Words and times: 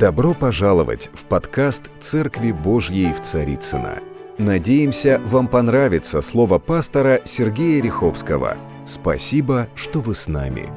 Добро 0.00 0.32
пожаловать 0.32 1.10
в 1.12 1.26
подкаст 1.26 1.90
«Церкви 2.00 2.52
Божьей 2.52 3.12
в 3.12 3.20
Царицына. 3.20 3.98
Надеемся, 4.38 5.20
вам 5.26 5.46
понравится 5.46 6.22
слово 6.22 6.58
пастора 6.58 7.20
Сергея 7.26 7.82
Риховского. 7.82 8.56
Спасибо, 8.86 9.68
что 9.74 10.00
вы 10.00 10.14
с 10.14 10.26
нами. 10.26 10.70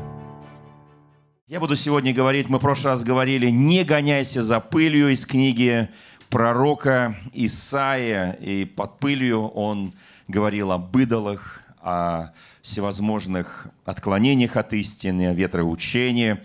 Я 1.48 1.62
буду 1.62 1.78
сегодня 1.78 2.14
говорить, 2.14 2.50
мы 2.50 2.58
в 2.58 2.62
прошлый 2.62 2.92
раз 2.92 3.06
говорили, 3.06 3.50
не 3.50 3.86
гоняйся 3.86 4.44
за 4.44 4.60
пылью 4.60 5.08
из 5.08 5.26
книги 5.26 5.88
пророка 6.30 7.16
Исаия. 7.32 8.34
И 8.42 8.66
под 8.66 9.00
пылью 9.00 9.48
он 9.48 9.94
говорил 10.28 10.74
об 10.74 10.98
идолах, 10.98 11.62
о 11.80 12.34
всевозможных 12.62 13.68
отклонениях 13.86 14.58
от 14.58 14.74
истины, 14.74 15.30
о 15.30 15.34
ветроучении. 15.34 16.40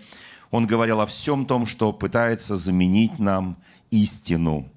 Он 0.51 0.65
говорил 0.65 0.99
о 1.01 1.05
всем 1.05 1.45
том, 1.45 1.65
что 1.65 1.93
пытается 1.93 2.57
заменить 2.57 3.19
нам 3.19 3.57
истину. 3.91 4.67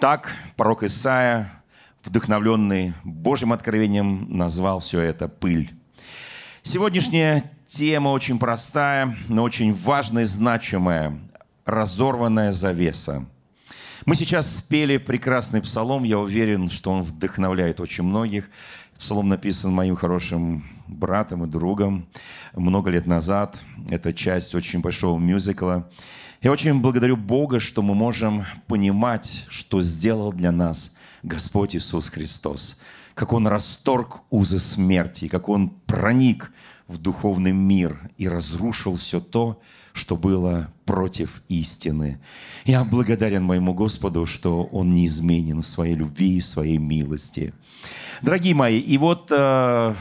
Так 0.00 0.32
пророк 0.56 0.84
Исаия, 0.84 1.50
вдохновленный 2.04 2.94
Божьим 3.02 3.52
откровением, 3.52 4.26
назвал 4.28 4.80
все 4.80 5.00
это 5.00 5.28
«пыль». 5.28 5.70
Сегодняшняя 6.62 7.42
тема 7.66 8.10
очень 8.10 8.38
простая, 8.38 9.16
но 9.28 9.42
очень 9.42 9.72
важная 9.72 10.24
и 10.24 10.26
значимая. 10.26 11.18
Разорванная 11.64 12.52
завеса. 12.52 13.26
Мы 14.06 14.14
сейчас 14.14 14.56
спели 14.56 14.96
прекрасный 14.96 15.60
псалом. 15.60 16.04
Я 16.04 16.18
уверен, 16.18 16.68
что 16.68 16.90
он 16.92 17.02
вдохновляет 17.02 17.80
очень 17.80 18.04
многих. 18.04 18.48
Псалом 18.98 19.28
написан 19.28 19.72
моим 19.72 19.96
хорошим 19.96 20.64
братом 20.88 21.44
и 21.44 21.48
другом 21.48 22.06
много 22.54 22.90
лет 22.90 23.06
назад. 23.06 23.58
Это 23.90 24.12
часть 24.12 24.54
очень 24.54 24.80
большого 24.80 25.18
мюзикла. 25.18 25.88
Я 26.40 26.52
очень 26.52 26.80
благодарю 26.80 27.16
Бога, 27.16 27.60
что 27.60 27.82
мы 27.82 27.94
можем 27.94 28.44
понимать, 28.66 29.44
что 29.48 29.82
сделал 29.82 30.32
для 30.32 30.52
нас 30.52 30.96
Господь 31.22 31.74
Иисус 31.74 32.08
Христос. 32.08 32.80
Как 33.14 33.32
Он 33.32 33.48
расторг 33.48 34.20
узы 34.30 34.60
смерти, 34.60 35.26
как 35.26 35.48
Он 35.48 35.70
проник 35.70 36.52
в 36.86 36.98
духовный 36.98 37.52
мир 37.52 37.98
и 38.16 38.28
разрушил 38.28 38.96
все 38.96 39.20
то, 39.20 39.60
что 39.92 40.16
было 40.16 40.70
против 40.84 41.42
истины. 41.48 42.20
Я 42.64 42.84
благодарен 42.84 43.42
моему 43.42 43.74
Господу, 43.74 44.24
что 44.24 44.64
Он 44.64 44.94
неизменен 44.94 45.60
в 45.60 45.66
своей 45.66 45.96
любви 45.96 46.36
и 46.36 46.40
своей 46.40 46.78
милости. 46.78 47.52
Дорогие 48.22 48.54
мои, 48.54 48.78
и 48.78 48.96
вот 48.96 49.30
э, 49.30 49.94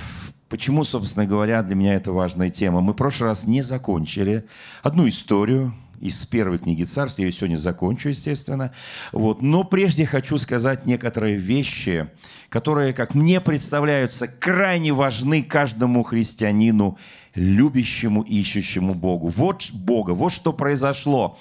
почему, 0.49 0.83
собственно 0.83 1.25
говоря, 1.25 1.63
для 1.63 1.75
меня 1.75 1.95
это 1.95 2.11
важная 2.11 2.49
тема. 2.49 2.81
Мы 2.81 2.93
в 2.93 2.95
прошлый 2.95 3.29
раз 3.29 3.47
не 3.47 3.61
закончили 3.61 4.45
одну 4.83 5.07
историю, 5.07 5.73
из 5.99 6.25
первой 6.25 6.59
книги 6.59 6.83
Царств. 6.83 7.19
Я 7.19 7.25
ее 7.25 7.31
сегодня 7.31 7.57
закончу, 7.57 8.09
естественно. 8.09 8.71
Вот. 9.11 9.41
Но 9.41 9.63
прежде 9.63 10.05
хочу 10.05 10.37
сказать 10.37 10.85
некоторые 10.85 11.37
вещи, 11.37 12.07
которые, 12.49 12.93
как 12.93 13.15
мне 13.15 13.41
представляются, 13.41 14.27
крайне 14.27 14.93
важны 14.93 15.43
каждому 15.43 16.03
христианину, 16.03 16.97
любящему, 17.35 18.21
ищущему 18.21 18.93
Богу. 18.93 19.29
Вот 19.29 19.69
Бога, 19.71 20.11
вот 20.11 20.31
что 20.31 20.53
произошло. 20.53 21.37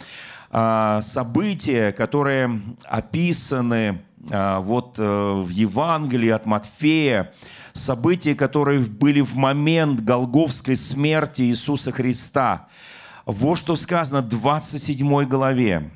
А, 0.51 1.01
события, 1.03 1.93
которые 1.93 2.61
описаны 2.85 4.01
а, 4.31 4.61
вот 4.61 4.95
э, 4.99 5.03
в 5.03 5.49
Евангелии 5.51 6.31
от 6.31 6.47
Матфея, 6.47 7.33
события, 7.77 8.35
которые 8.35 8.81
были 8.81 9.21
в 9.21 9.37
момент 9.37 10.01
Голговской 10.01 10.77
смерти 10.77 11.43
Иисуса 11.43 11.93
Христа. 11.93 12.69
Вот 13.25 13.59
что 13.59 13.77
сказано 13.77 14.23
в 14.23 14.29
27 14.29 15.25
главе. 15.25 15.91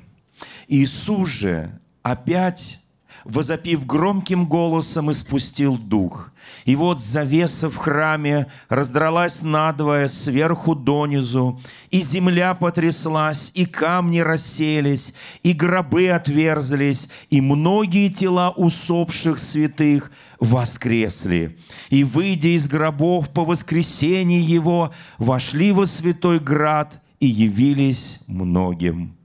Иисус 0.67 1.29
же 1.29 1.79
опять 2.03 2.81
возопив 3.23 3.85
громким 3.85 4.45
голосом, 4.45 5.11
испустил 5.11 5.77
дух. 5.77 6.31
И 6.65 6.75
вот 6.75 6.99
завеса 6.99 7.69
в 7.69 7.77
храме 7.77 8.47
раздралась 8.69 9.41
надвое 9.41 10.07
сверху 10.07 10.75
донизу, 10.75 11.59
и 11.89 12.01
земля 12.01 12.53
потряслась, 12.53 13.51
и 13.53 13.65
камни 13.65 14.19
расселись, 14.19 15.13
и 15.43 15.53
гробы 15.53 16.09
отверзлись, 16.09 17.09
и 17.29 17.41
многие 17.41 18.09
тела 18.09 18.51
усопших 18.51 19.39
святых 19.39 20.11
воскресли. 20.41 21.57
И, 21.89 22.03
выйдя 22.03 22.49
из 22.49 22.67
гробов 22.67 23.29
по 23.29 23.45
воскресении 23.45 24.41
его, 24.41 24.91
вошли 25.19 25.71
во 25.71 25.85
святой 25.85 26.39
град 26.39 26.99
и 27.19 27.27
явились 27.27 28.23
многим. 28.27 29.15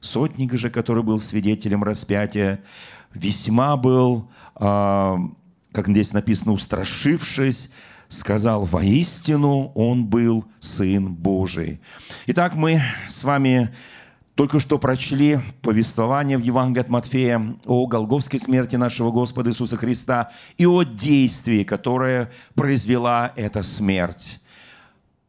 Сотник 0.00 0.52
же, 0.54 0.70
который 0.70 1.02
был 1.02 1.18
свидетелем 1.18 1.82
распятия, 1.82 2.62
весьма 3.14 3.76
был, 3.78 4.30
а, 4.54 5.18
как 5.72 5.88
здесь 5.88 6.12
написано, 6.12 6.52
устрашившись, 6.52 7.72
сказал, 8.08 8.64
воистину 8.64 9.72
он 9.74 10.06
был 10.06 10.44
Сын 10.60 11.12
Божий. 11.12 11.80
Итак, 12.26 12.54
мы 12.54 12.80
с 13.08 13.24
вами 13.24 13.70
только 14.38 14.60
что 14.60 14.78
прочли 14.78 15.40
повествование 15.62 16.38
в 16.38 16.42
Евангелии 16.42 16.82
от 16.82 16.88
Матфея 16.88 17.56
о 17.66 17.86
голговской 17.88 18.38
смерти 18.38 18.76
нашего 18.76 19.10
Господа 19.10 19.50
Иисуса 19.50 19.74
Христа 19.74 20.30
и 20.56 20.64
о 20.64 20.84
действии, 20.84 21.64
которое 21.64 22.30
произвела 22.54 23.32
эта 23.34 23.64
смерть. 23.64 24.40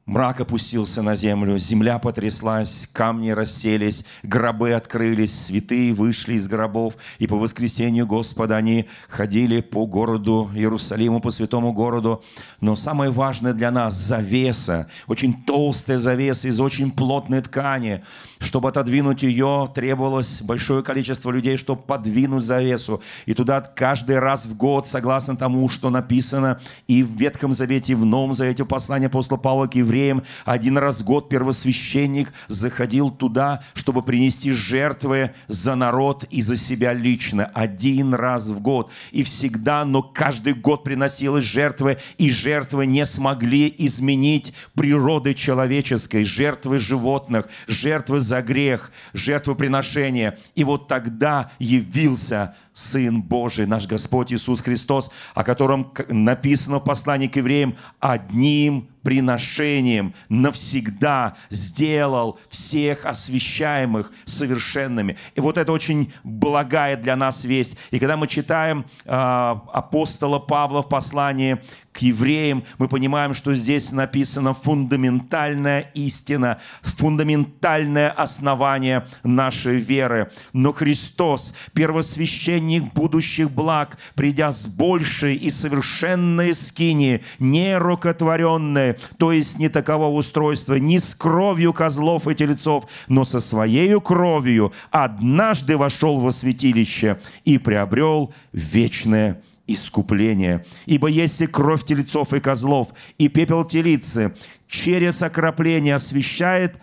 Мрак 0.09 0.41
опустился 0.41 1.03
на 1.03 1.13
землю, 1.13 1.59
земля 1.59 1.99
потряслась, 1.99 2.89
камни 2.91 3.29
расселись, 3.29 4.05
гробы 4.23 4.73
открылись, 4.73 5.39
святые 5.39 5.93
вышли 5.93 6.33
из 6.33 6.47
гробов, 6.47 6.95
и 7.19 7.27
по 7.27 7.35
воскресению 7.35 8.07
Господа 8.07 8.55
они 8.55 8.89
ходили 9.07 9.61
по 9.61 9.85
городу 9.85 10.49
Иерусалиму, 10.55 11.21
по 11.21 11.29
святому 11.29 11.73
городу. 11.73 12.23
Но 12.59 12.75
самое 12.75 13.11
важное 13.11 13.53
для 13.53 13.69
нас– 13.69 13.93
завеса, 14.07 14.89
очень 15.05 15.43
толстая 15.43 15.99
завеса 15.99 16.47
из 16.47 16.59
очень 16.59 16.89
плотной 16.89 17.41
ткани. 17.41 18.03
Чтобы 18.39 18.69
отодвинуть 18.69 19.21
ее, 19.21 19.69
требовалось 19.75 20.41
большое 20.41 20.81
количество 20.81 21.29
людей, 21.29 21.55
чтобы 21.57 21.83
подвинуть 21.83 22.45
завесу. 22.45 23.03
И 23.27 23.35
туда 23.35 23.61
каждый 23.61 24.17
раз 24.17 24.47
в 24.47 24.57
год, 24.57 24.87
согласно 24.87 25.37
тому, 25.37 25.69
что 25.69 25.91
написано 25.91 26.59
и 26.87 27.03
в 27.03 27.15
Ветхом 27.15 27.53
Завете, 27.53 27.91
и 27.91 27.95
в 27.95 28.05
Новом 28.05 28.33
Завете, 28.33 28.63
в 28.63 28.67
послании 28.67 29.05
апостола 29.05 29.37
Павла 29.37 29.67
к 29.67 29.75
евреям, 29.75 29.98
евреям. 29.99 30.23
Один 30.45 30.77
раз 30.77 31.01
в 31.01 31.03
год 31.03 31.29
первосвященник 31.29 32.33
заходил 32.47 33.11
туда, 33.11 33.63
чтобы 33.73 34.01
принести 34.01 34.51
жертвы 34.51 35.31
за 35.47 35.75
народ 35.75 36.25
и 36.29 36.41
за 36.41 36.57
себя 36.57 36.93
лично. 36.93 37.45
Один 37.53 38.13
раз 38.13 38.47
в 38.47 38.59
год. 38.61 38.91
И 39.11 39.23
всегда, 39.23 39.85
но 39.85 40.01
каждый 40.01 40.53
год 40.53 40.83
приносилась 40.83 41.43
жертвы, 41.43 41.97
и 42.17 42.29
жертвы 42.29 42.85
не 42.85 43.05
смогли 43.05 43.73
изменить 43.77 44.53
природы 44.75 45.33
человеческой, 45.33 46.23
жертвы 46.23 46.79
животных, 46.79 47.47
жертвы 47.67 48.19
за 48.19 48.41
грех, 48.41 48.91
жертвы 49.13 49.55
приношения. 49.55 50.37
И 50.55 50.63
вот 50.63 50.87
тогда 50.87 51.51
явился 51.59 52.55
Сын 52.79 53.21
Божий, 53.21 53.65
наш 53.65 53.87
Господь 53.87 54.31
Иисус 54.31 54.61
Христос, 54.61 55.11
о 55.35 55.43
котором 55.43 55.91
написано 56.07 56.77
в 56.79 56.85
послании 56.85 57.27
к 57.27 57.35
евреям, 57.35 57.75
одним 57.99 58.87
приношением 59.03 60.13
навсегда 60.29 61.35
сделал 61.49 62.39
всех 62.47 63.05
освящаемых 63.05 64.13
совершенными. 64.23 65.17
И 65.35 65.41
вот 65.41 65.57
это 65.57 65.73
очень 65.73 66.13
благая 66.23 66.95
для 66.95 67.17
нас 67.17 67.43
весть. 67.43 67.77
И 67.91 67.99
когда 67.99 68.15
мы 68.15 68.27
читаем 68.27 68.85
э, 69.03 69.09
апостола 69.09 70.39
Павла 70.39 70.81
в 70.81 70.87
послании 70.87 71.61
евреям, 72.01 72.63
мы 72.77 72.87
понимаем, 72.87 73.33
что 73.33 73.53
здесь 73.53 73.91
написана 73.91 74.53
фундаментальная 74.53 75.91
истина, 75.93 76.59
фундаментальное 76.81 78.09
основание 78.09 79.07
нашей 79.23 79.77
веры. 79.77 80.31
Но 80.53 80.71
Христос, 80.71 81.55
первосвященник 81.73 82.93
будущих 82.93 83.51
благ, 83.51 83.97
придя 84.15 84.51
с 84.51 84.67
большей 84.67 85.35
и 85.35 85.49
совершенной 85.49 86.53
скини, 86.53 87.23
не 87.39 87.77
рукотворенной, 87.77 88.95
то 89.17 89.31
есть 89.31 89.59
не 89.59 89.69
такового 89.69 90.15
устройства, 90.15 90.75
не 90.75 90.99
с 90.99 91.15
кровью 91.15 91.73
козлов 91.73 92.27
и 92.27 92.35
тельцов, 92.35 92.85
но 93.07 93.23
со 93.23 93.39
своей 93.39 93.99
кровью 93.99 94.73
однажды 94.91 95.77
вошел 95.77 96.17
во 96.17 96.31
святилище 96.31 97.19
и 97.45 97.57
приобрел 97.57 98.33
вечное 98.53 99.41
искупление. 99.71 100.65
Ибо 100.85 101.07
если 101.07 101.45
кровь 101.45 101.85
телецов 101.85 102.33
и 102.33 102.39
козлов 102.39 102.89
и 103.17 103.27
пепел 103.27 103.63
телицы 103.63 104.35
через 104.67 105.21
окропление 105.23 105.95
освещает 105.95 106.79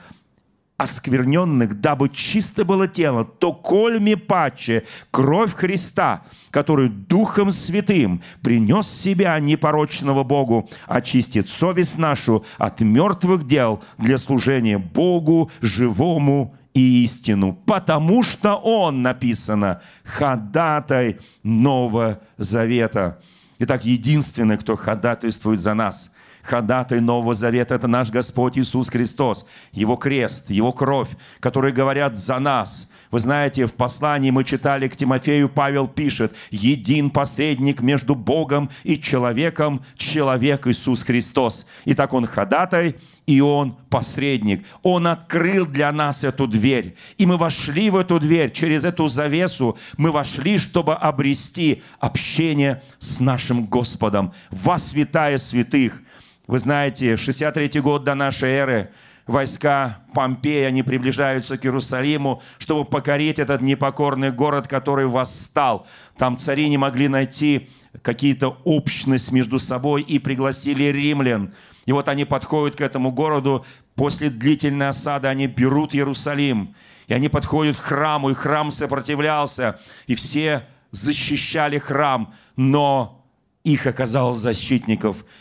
оскверненных, 0.77 1.81
дабы 1.81 2.11
чисто 2.11 2.65
было 2.65 2.87
тело, 2.87 3.25
то 3.25 3.53
кольми 3.53 4.15
паче 4.15 4.85
кровь 5.11 5.55
Христа, 5.55 6.25
который 6.51 6.89
Духом 6.89 7.51
Святым 7.51 8.23
принес 8.43 8.89
себя 8.89 9.39
непорочного 9.41 10.23
Богу, 10.23 10.69
очистит 10.87 11.49
совесть 11.49 11.99
нашу 11.99 12.45
от 12.59 12.81
мертвых 12.81 13.47
дел 13.47 13.83
для 13.97 14.19
служения 14.19 14.79
Богу 14.79 15.51
живому 15.61 16.55
и 16.77 17.05
истину, 17.05 17.55
потому 17.65 18.23
что 18.23 18.55
Он, 18.57 19.01
написано, 19.01 19.81
ходатай 20.05 21.19
Нового 21.43 22.21
Завета. 22.37 23.19
Итак, 23.59 23.87
единственный, 23.87 24.59
кто 24.59 24.77
ходатайствует 24.77 25.63
за 25.63 25.73
нас– 25.73 26.15
ходатай 26.47 27.01
Нового 27.01 27.35
Завета– 27.35 27.75
это 27.77 27.89
наш 27.89 28.11
Господь 28.11 28.57
Иисус 28.57 28.89
Христос, 28.89 29.47
Его 29.73 29.97
крест, 29.97 30.51
Его 30.51 30.73
кровь, 30.73 31.11
которые 31.41 31.73
говорят 31.73 32.17
за 32.17 32.39
нас. 32.39 32.91
Вы 33.11 33.21
знаете, 33.21 33.67
в 33.67 33.75
послании 33.75 34.31
мы 34.31 34.45
читали 34.45 34.89
к 34.89 34.97
Тимофею, 34.97 35.49
Павел 35.49 35.89
пишет, 35.89 36.35
«Един 36.51 37.11
посредник 37.11 37.81
между 37.81 38.15
Богом 38.15 38.71
и 38.85 38.99
человеком, 38.99 39.83
человек 39.97 40.67
Иисус 40.67 41.05
Христос». 41.05 41.67
Итак, 41.85 42.15
Он 42.15 42.27
ходатай, 42.27 42.97
и 43.27 43.41
Он 43.41 43.77
посредник. 43.91 44.65
Он 44.83 45.07
открыл 45.07 45.67
для 45.67 45.91
нас 45.93 46.25
эту 46.25 46.47
дверь. 46.47 46.97
И 47.19 47.27
мы 47.27 47.37
вошли 47.37 47.91
в 47.91 47.97
эту 47.97 48.21
дверь, 48.21 48.51
через 48.53 48.85
эту 48.85 49.09
завесу 49.09 49.77
мы 49.97 50.13
вошли, 50.13 50.59
чтобы 50.59 50.95
обрести 50.95 51.83
общение 51.99 52.83
с 52.99 53.21
нашим 53.21 53.67
Господом. 53.67 54.33
Во 54.51 54.79
святая 54.79 55.39
святых. 55.39 56.01
Вы 56.47 56.61
знаете, 56.61 57.17
63 57.17 57.81
год 57.81 58.05
до 58.05 58.15
нашей 58.15 58.51
эры 58.51 58.91
войска 59.27 59.99
Помпея, 60.15 60.69
они 60.69 60.83
приближаются 60.83 61.59
к 61.59 61.65
Иерусалиму, 61.65 62.43
чтобы 62.59 62.85
покорить 62.85 63.39
этот 63.39 63.61
непокорный 63.61 64.31
город, 64.31 64.69
который 64.69 65.07
восстал. 65.07 65.87
Там 66.17 66.37
цари 66.39 66.69
не 66.69 66.79
могли 66.79 67.09
найти 67.09 67.69
какие-то 68.03 68.59
общность 68.65 69.33
между 69.33 69.59
собой 69.59 70.03
и 70.03 70.19
пригласили 70.19 70.85
римлян. 70.85 71.53
И 71.87 71.93
вот 71.93 72.09
они 72.09 72.25
подходят 72.25 72.77
к 72.77 72.81
этому 72.81 73.13
городу, 73.13 73.65
после 73.95 74.31
длительной 74.31 74.89
осады 74.89 75.29
они 75.29 75.47
берут 75.47 75.95
Иерусалим. 75.95 76.75
И 77.07 77.15
они 77.15 77.29
подходят 77.29 77.77
к 77.77 77.81
храму, 77.81 78.31
и 78.31 78.35
храм 78.35 78.71
сопротивлялся, 78.71 79.81
и 80.07 80.15
все 80.15 80.67
защищали 80.91 81.79
храм, 81.79 82.33
но 82.57 83.25
их 83.63 83.87
оказалось 83.87 84.39
защитников– 84.39 85.25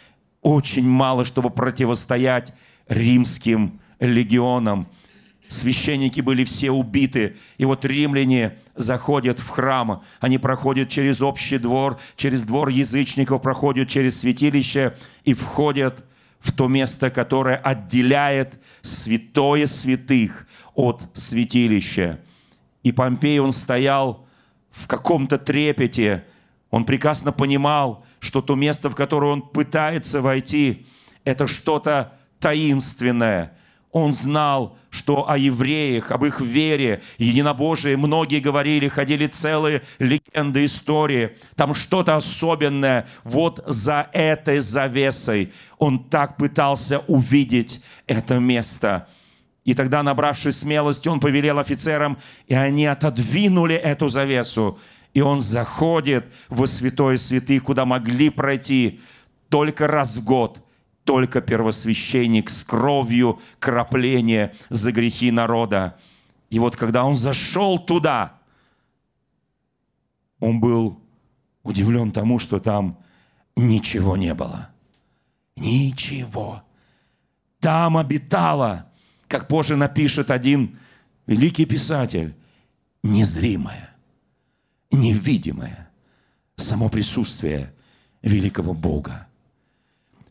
очень 0.45 0.87
мало, 0.87 1.25
чтобы 1.25 1.49
противостоять 1.49 2.53
римским 2.87 3.79
легионам. 3.99 4.87
Священники 5.47 6.21
были 6.21 6.43
все 6.43 6.69
убиты. 6.69 7.35
И 7.57 7.65
вот 7.65 7.83
римляне 7.83 8.55
заходят 8.75 9.39
в 9.39 9.49
храм. 9.49 10.03
Они 10.19 10.37
проходят 10.37 10.89
через 10.89 11.21
общий 11.21 11.57
двор, 11.57 11.97
через 12.15 12.43
двор 12.43 12.69
язычников, 12.69 13.41
проходят 13.41 13.89
через 13.89 14.19
святилище 14.19 14.95
и 15.23 15.33
входят 15.33 16.03
в 16.39 16.51
то 16.51 16.67
место, 16.67 17.09
которое 17.09 17.55
отделяет 17.55 18.59
святое 18.81 19.65
святых 19.65 20.47
от 20.73 21.01
святилища. 21.13 22.19
И 22.83 22.91
Помпей, 22.91 23.39
он 23.39 23.51
стоял 23.51 24.27
в 24.69 24.87
каком-то 24.87 25.37
трепете. 25.37 26.23
Он 26.69 26.85
прекрасно 26.85 27.31
понимал, 27.31 28.05
что 28.19 28.41
то 28.41 28.55
место, 28.55 28.89
в 28.89 28.95
которое 28.95 29.31
он 29.31 29.41
пытается 29.41 30.21
войти, 30.21 30.85
это 31.23 31.47
что-то 31.47 32.13
таинственное. 32.39 33.57
Он 33.95 34.11
знал, 34.11 34.77
что 34.89 35.29
о 35.29 35.37
евреях, 35.37 36.11
об 36.11 36.25
их 36.25 36.41
вере, 36.41 37.01
единобожие, 37.17 37.95
многие 37.95 38.41
говорили, 38.41 38.89
ходили 38.89 39.25
целые 39.25 39.83
легенды, 39.99 40.65
истории. 40.65 41.37
Там 41.55 41.73
что-то 41.73 42.17
особенное. 42.17 43.07
Вот 43.23 43.63
за 43.65 44.09
этой 44.11 44.59
завесой 44.59 45.53
он 45.77 46.03
так 46.03 46.35
пытался 46.35 47.03
увидеть 47.07 47.85
это 48.05 48.37
место. 48.39 49.07
И 49.63 49.73
тогда, 49.73 50.03
набравшись 50.03 50.59
смелости, 50.59 51.07
он 51.07 51.21
повелел 51.21 51.57
офицерам, 51.57 52.17
и 52.47 52.53
они 52.53 52.87
отодвинули 52.87 53.75
эту 53.75 54.09
завесу 54.09 54.77
и 55.13 55.21
он 55.21 55.39
заходит 55.39 56.25
в 56.49 56.65
святое 56.65 57.15
святых, 57.15 57.63
куда 57.63 57.85
могли 57.85 58.29
пройти 58.29 58.99
только 59.47 59.87
раз 59.87 60.17
в 60.17 60.25
год, 60.25 60.59
только 61.05 61.39
первосвященник 61.39 62.49
с 62.49 62.63
кровью 62.63 63.39
крапления 63.59 64.53
за 64.69 64.91
грехи 64.91 65.31
народа. 65.31 65.97
И 66.49 66.59
вот 66.59 66.75
когда 66.75 67.05
он 67.05 67.15
зашел 67.15 67.79
туда, 67.79 68.39
он 70.39 70.59
был 70.59 70.99
удивлен 71.63 72.11
тому, 72.11 72.39
что 72.39 72.59
там 72.59 72.99
ничего 73.55 74.17
не 74.17 74.33
было. 74.33 74.69
Ничего. 75.55 76.63
Там 77.59 77.97
обитала, 77.97 78.91
как 79.27 79.47
позже 79.47 79.77
напишет 79.77 80.29
один 80.29 80.77
великий 81.25 81.65
писатель, 81.65 82.35
незримая 83.03 83.95
невидимое 84.91 85.89
само 86.55 86.89
присутствие 86.89 87.73
великого 88.21 88.73
Бога. 88.73 89.27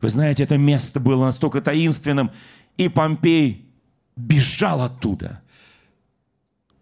Вы 0.04 0.10
знаете, 0.10 0.42
это 0.42 0.58
место 0.58 1.00
было 1.00 1.24
настолько 1.24 1.62
таинственным, 1.62 2.30
и 2.76 2.90
Помпей 2.90 3.72
бежал 4.16 4.82
оттуда. 4.82 5.40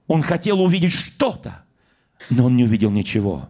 Он 0.09 0.23
хотел 0.23 0.61
увидеть 0.61 0.93
что-то, 0.93 1.63
но 2.31 2.47
он 2.47 2.57
не 2.57 2.65
увидел 2.65 2.91
ничего. 2.91 3.49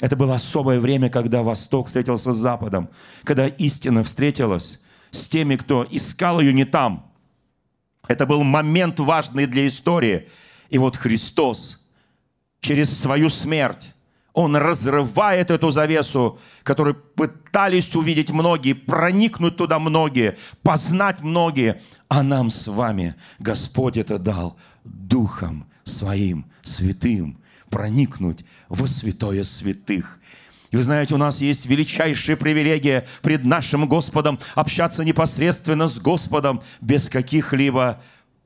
Это 0.00 0.14
было 0.14 0.36
особое 0.36 0.78
время, 0.78 1.10
когда 1.10 1.42
Восток 1.42 1.88
встретился 1.88 2.32
с 2.32 2.36
Западом, 2.36 2.90
когда 3.24 3.48
истина 3.48 4.04
встретилась 4.04 4.84
с 5.10 5.28
теми, 5.28 5.56
кто 5.56 5.84
искал 5.90 6.38
ее 6.38 6.52
не 6.52 6.64
там. 6.64 7.12
Это 8.06 8.24
был 8.24 8.44
момент 8.44 9.00
важный 9.00 9.46
для 9.46 9.66
истории. 9.66 10.28
И 10.68 10.78
вот 10.78 10.94
Христос– 10.94 11.90
через 12.60 12.96
свою 12.96 13.30
смерть. 13.30 13.94
Он 14.32 14.56
разрывает 14.56 15.50
эту 15.50 15.70
завесу, 15.70 16.38
которую 16.62 16.94
пытались 16.94 17.96
увидеть 17.96 18.30
многие, 18.30 18.74
проникнуть 18.74 19.56
туда 19.56 19.78
многие, 19.78 20.38
познать 20.62 21.20
многие. 21.20 21.80
А 22.08 22.22
нам 22.22 22.50
с 22.50 22.68
вами 22.68 23.16
Господь 23.38 23.96
это 23.96 24.18
дал 24.18 24.56
Духом 24.84 25.66
Своим 25.84 26.46
Святым 26.62 27.40
проникнуть 27.70 28.44
во 28.68 28.86
святое 28.86 29.44
святых. 29.44 30.18
И 30.70 30.76
вы 30.76 30.82
знаете, 30.82 31.14
у 31.14 31.18
нас 31.18 31.40
есть 31.40 31.66
величайшая 31.66 32.36
привилегия 32.36 33.06
пред 33.22 33.44
нашим 33.44 33.88
Господом 33.88 34.38
общаться 34.54 35.04
непосредственно 35.04 35.88
с 35.88 35.98
Господом 35.98 36.62
без 36.80 37.08
каких-либо 37.08 38.00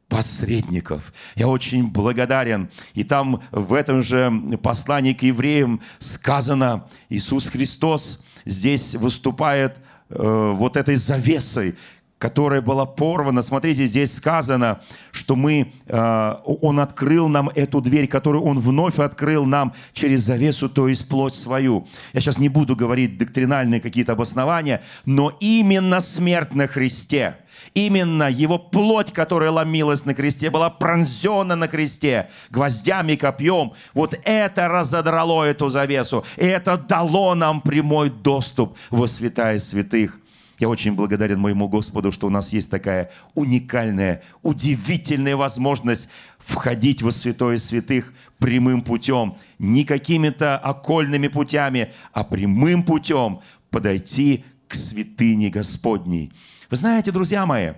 посредников. 0.09 1.13
Я 1.35 1.49
очень 1.49 1.91
благодарен. 1.91 2.69
И 2.95 3.05
там 3.05 3.43
в 3.51 3.73
этом 3.73 4.03
же 4.03 4.33
послании 4.63 5.13
к 5.13 5.23
евреям 5.23 5.81
сказано, 5.99 6.87
Иисус 7.09 7.49
Христос 7.49 8.25
здесь 8.45 8.95
выступает 8.95 9.77
э, 10.11 10.53
вот 10.55 10.77
этой 10.77 10.97
завесой, 10.97 11.75
которая 12.19 12.63
была 12.63 12.87
порвана. 12.87 13.43
Смотрите, 13.43 13.87
здесь 13.87 14.15
сказано, 14.15 14.81
что 15.11 15.37
мы, 15.37 15.73
э, 15.87 16.35
Он 16.45 16.81
открыл 16.81 17.29
нам 17.29 17.49
эту 17.49 17.81
дверь, 17.81 18.07
которую 18.07 18.45
Он 18.45 18.59
вновь 18.59 18.99
открыл 18.99 19.45
нам 19.45 19.75
через 19.93 20.23
завесу, 20.23 20.69
то 20.69 20.89
есть 20.89 21.09
плоть 21.09 21.35
свою. 21.35 21.87
Я 22.13 22.21
сейчас 22.21 22.39
не 22.39 22.49
буду 22.49 22.77
говорить 22.77 23.19
доктринальные 23.19 23.81
какие-то 23.81 24.13
обоснования, 24.13 24.83
но 25.05 25.37
именно 25.41 26.01
смерть 26.01 26.55
на 26.55 26.67
Христе– 26.67 27.39
Именно 27.73 28.31
его 28.31 28.59
плоть, 28.59 29.13
которая 29.13 29.51
ломилась 29.51 30.05
на 30.05 30.15
кресте, 30.15 30.51
была 30.51 30.71
пронзена 30.71 31.57
на 31.57 31.69
кресте 31.69 32.29
гвоздями, 32.51 33.17
копьем. 33.17 33.73
Вот 33.95 34.19
это 34.25 34.69
разодрало 34.69 35.45
эту 35.45 35.71
завесу. 35.71 36.25
И 36.37 36.45
это 36.45 36.77
дало 36.77 37.35
нам 37.35 37.61
прямой 37.61 38.11
доступ 38.11 38.77
во 38.91 39.07
святая 39.07 39.59
святых. 39.59 40.19
Я 40.61 40.69
очень 40.69 40.93
благодарен 40.95 41.41
моему 41.41 41.69
Господу, 41.69 42.13
что 42.13 42.29
у 42.29 42.31
нас 42.31 42.53
есть 42.53 42.71
такая 42.71 43.11
уникальная, 43.35 44.23
удивительная 44.43 45.37
возможность 45.37 46.09
входить 46.39 47.03
во 47.03 47.11
святое 47.11 47.59
святых 47.59 48.13
прямым 48.39 48.83
путем. 48.83 49.37
Не 49.59 49.85
какими-то 49.85 50.57
окольными 50.57 51.29
путями, 51.29 51.93
а 52.13 52.23
прямым 52.23 52.85
путем 52.85 53.41
подойти 53.71 54.45
к 54.69 54.75
святыне 54.77 55.51
Господней. 55.51 56.33
Вы 56.71 56.77
знаете, 56.77 57.13
друзья 57.13 57.45
мои, 57.47 57.73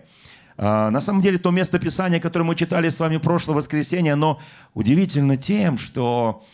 а, 0.57 0.91
на 0.91 1.01
самом 1.01 1.21
деле 1.21 1.39
то 1.39 1.51
место 1.51 1.79
Писания, 1.79 2.21
которое 2.21 2.45
мы 2.45 2.55
читали 2.55 2.89
с 2.89 3.01
вами 3.01 3.17
в 3.17 3.21
прошлое 3.21 3.57
воскресенье, 3.57 4.13
оно 4.13 4.41
удивительно 4.75 5.37
тем, 5.37 5.77
что 5.77 6.45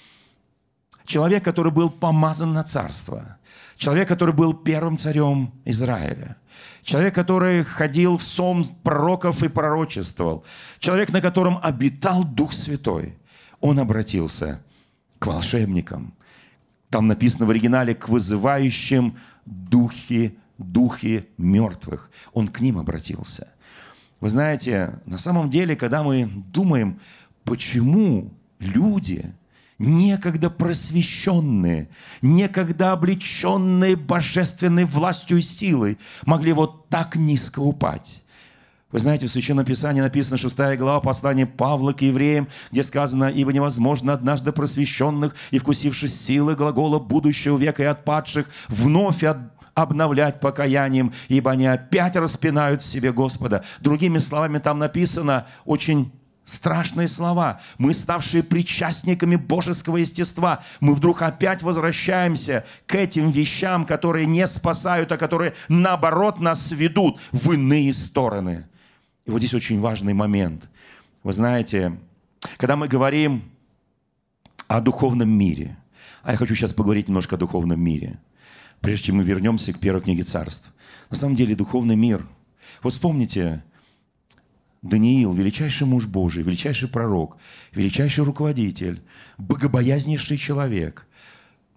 человек, 1.05 1.45
который 1.45 1.73
был 1.73 1.91
помазан 1.91 2.53
на 2.53 2.65
царство, 2.65 3.37
человек, 3.77 4.09
который 4.09 4.35
был 4.35 4.55
первым 4.55 4.97
царем 4.97 5.53
Израиля, 5.65 6.37
человек, 6.83 7.15
который 7.15 7.65
ходил 7.65 8.17
в 8.17 8.23
сон 8.23 8.65
пророков 8.83 9.43
и 9.43 9.49
пророчествовал, 9.49 10.45
человек, 10.79 11.11
на 11.13 11.21
котором 11.21 11.59
обитал 11.63 12.25
Дух 12.25 12.53
Святой, 12.53 13.17
он 13.61 13.79
обратился 13.79 14.63
к 15.19 15.27
волшебникам. 15.27 16.15
Там 16.89 17.07
написано 17.09 17.47
в 17.47 17.51
оригинале 17.51 17.95
«к 17.95 18.09
вызывающим 18.09 19.17
духи 19.45 20.39
духи 20.65 21.29
мертвых. 21.39 22.11
Он 22.33 22.49
к 22.49 22.61
ним 22.61 22.79
обратился. 22.79 23.53
Вы 24.21 24.29
знаете, 24.29 25.01
на 25.05 25.19
самом 25.19 25.51
деле, 25.51 25.75
когда 25.75 26.03
мы 26.03 26.31
думаем, 26.53 27.01
почему 27.45 28.33
люди, 28.61 29.35
некогда 29.79 30.49
просвещенные, 30.49 31.89
некогда 32.21 32.93
облеченные 32.93 33.97
божественной 33.97 34.85
властью 34.85 35.39
и 35.39 35.43
силой, 35.43 35.99
могли 36.25 36.53
вот 36.53 36.89
так 36.89 37.17
низко 37.17 37.59
упасть. 37.59 38.23
Вы 38.93 38.99
знаете, 38.99 39.27
в 39.27 39.31
Священном 39.31 39.65
Писании 39.65 40.03
написано 40.03 40.37
6 40.37 40.57
глава 40.77 41.01
послания 41.01 41.47
Павла 41.47 41.95
к 41.95 42.03
евреям, 42.03 42.47
где 42.71 42.83
сказано, 42.83 43.25
«Ибо 43.25 43.53
невозможно 43.53 44.13
однажды 44.13 44.53
просвещенных 44.53 45.35
и 45.51 45.59
вкусивших 45.59 46.11
силы 46.11 46.55
глагола 46.55 46.99
будущего 46.99 47.57
века 47.57 47.83
и 47.83 47.87
отпадших 47.87 48.49
вновь 48.69 49.25
от 49.25 49.39
обновлять 49.75 50.41
покаянием, 50.41 51.13
ибо 51.29 51.51
они 51.51 51.67
опять 51.67 52.17
распинают 52.17 52.83
в 52.83 52.87
себе 52.87 53.13
Господа». 53.13 53.65
Другими 53.81 54.19
словами, 54.19 54.59
там 54.59 54.79
написано 54.79 55.47
очень 55.65 56.13
страшные 56.45 57.09
слова. 57.09 57.61
Мы, 57.79 57.95
ставшие 57.95 58.43
причастниками 58.43 59.37
божеского 59.37 59.99
естества, 59.99 60.63
мы 60.81 60.95
вдруг 60.95 61.23
опять 61.23 61.63
возвращаемся 61.63 62.65
к 62.87 62.95
этим 62.95 63.31
вещам, 63.31 63.85
которые 63.85 64.27
не 64.27 64.47
спасают, 64.47 65.13
а 65.13 65.17
которые, 65.17 65.55
наоборот, 65.69 66.41
нас 66.41 66.73
ведут 66.73 67.21
в 67.31 67.53
иные 67.53 67.93
стороны– 67.93 68.67
и 69.25 69.31
вот 69.31 69.39
здесь 69.39 69.55
очень 69.55 69.81
важный 69.81 70.15
момент. 70.15 70.69
Вы 71.23 71.33
знаете, 71.33 71.99
когда 72.57 72.77
мы 72.77 72.89
говорим 72.89 73.45
о 74.67 74.81
духовном 74.81 75.31
мире, 75.31 75.77
а 76.23 76.33
я 76.33 76.37
хочу 76.37 76.55
сейчас 76.55 76.73
поговорить 76.73 77.09
немножко 77.09 77.37
о 77.37 77.39
духовном 77.39 77.81
мире, 77.81 78.19
прежде 78.83 79.07
чем 79.07 79.17
мы 79.17 79.23
вернемся 79.25 79.73
к 79.73 79.79
первой 79.79 80.03
книге 80.03 80.25
царств. 80.25 80.71
На 81.09 81.17
самом 81.17 81.37
деле 81.37 81.55
духовный 81.55 81.97
мир, 81.97 82.27
вот 82.83 82.93
вспомните, 82.93 83.63
Даниил, 84.83 85.33
величайший 85.33 85.87
муж 85.87 86.07
Божий, 86.07 86.43
величайший 86.43 86.89
пророк, 86.89 87.39
величайший 87.73 88.25
руководитель, 88.25 89.01
богобоязнейший 89.39 90.37
человек, 90.37 91.07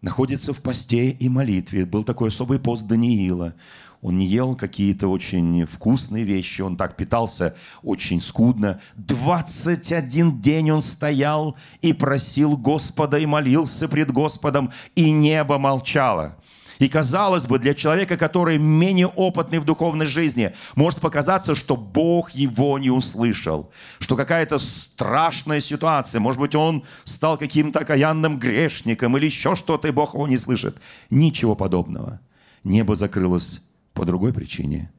находится 0.02 0.54
в 0.54 0.62
посте 0.62 1.12
и 1.12 1.30
молитве. 1.30 1.86
Был 1.86 2.04
такой 2.04 2.30
особый 2.30 2.60
пост 2.60 2.88
Даниила. 2.88 3.54
Он 4.02 4.18
не 4.18 4.26
ел 4.26 4.56
какие-то 4.56 5.08
очень 5.08 5.66
вкусные 5.66 6.24
вещи, 6.24 6.62
он 6.62 6.78
так 6.78 6.96
питался 6.98 7.56
очень 7.82 8.22
скудно. 8.22 8.80
21 8.98 10.42
день 10.42 10.72
он 10.72 10.82
стоял 10.82 11.58
и 11.82 11.94
просил 11.94 12.58
Господа 12.58 13.18
и 13.18 13.26
молился 13.26 13.88
пред 13.88 14.12
Господом, 14.12 14.72
и 14.96 15.12
небо 15.12 15.58
молчало. 15.58 16.38
И 16.80 16.90
казалось 16.90 17.46
бы, 17.46 17.60
для 17.60 17.74
человека, 17.74 18.18
который 18.18 18.58
менее 18.58 19.08
опытный 19.08 19.60
в 19.60 19.66
духовной 19.66 20.06
жизни, 20.06 20.54
может 20.76 21.00
показаться, 21.00 21.56
что 21.56 21.78
Бог 21.78 22.32
его 22.32 22.78
не 22.80 22.90
услышал, 22.90 23.72
что 24.00 24.16
какая-то 24.16 24.60
страшная 24.60 25.60
ситуация, 25.60 26.20
может 26.20 26.42
быть, 26.42 26.56
он 26.56 26.84
стал 27.04 27.38
каким-то 27.38 27.80
окаянным 27.80 28.38
грешником 28.40 29.16
или 29.18 29.26
еще 29.26 29.56
что-то, 29.56 29.88
и 29.88 29.92
Бог 29.92 30.14
его 30.14 30.28
не 30.28 30.38
слышит. 30.38 30.78
Ничего 31.10 31.56
подобного. 31.56 32.20
Небо 32.64 32.96
закрылось 32.96 33.62
по 33.94 34.06
другой 34.06 34.34
причине. 34.34 34.92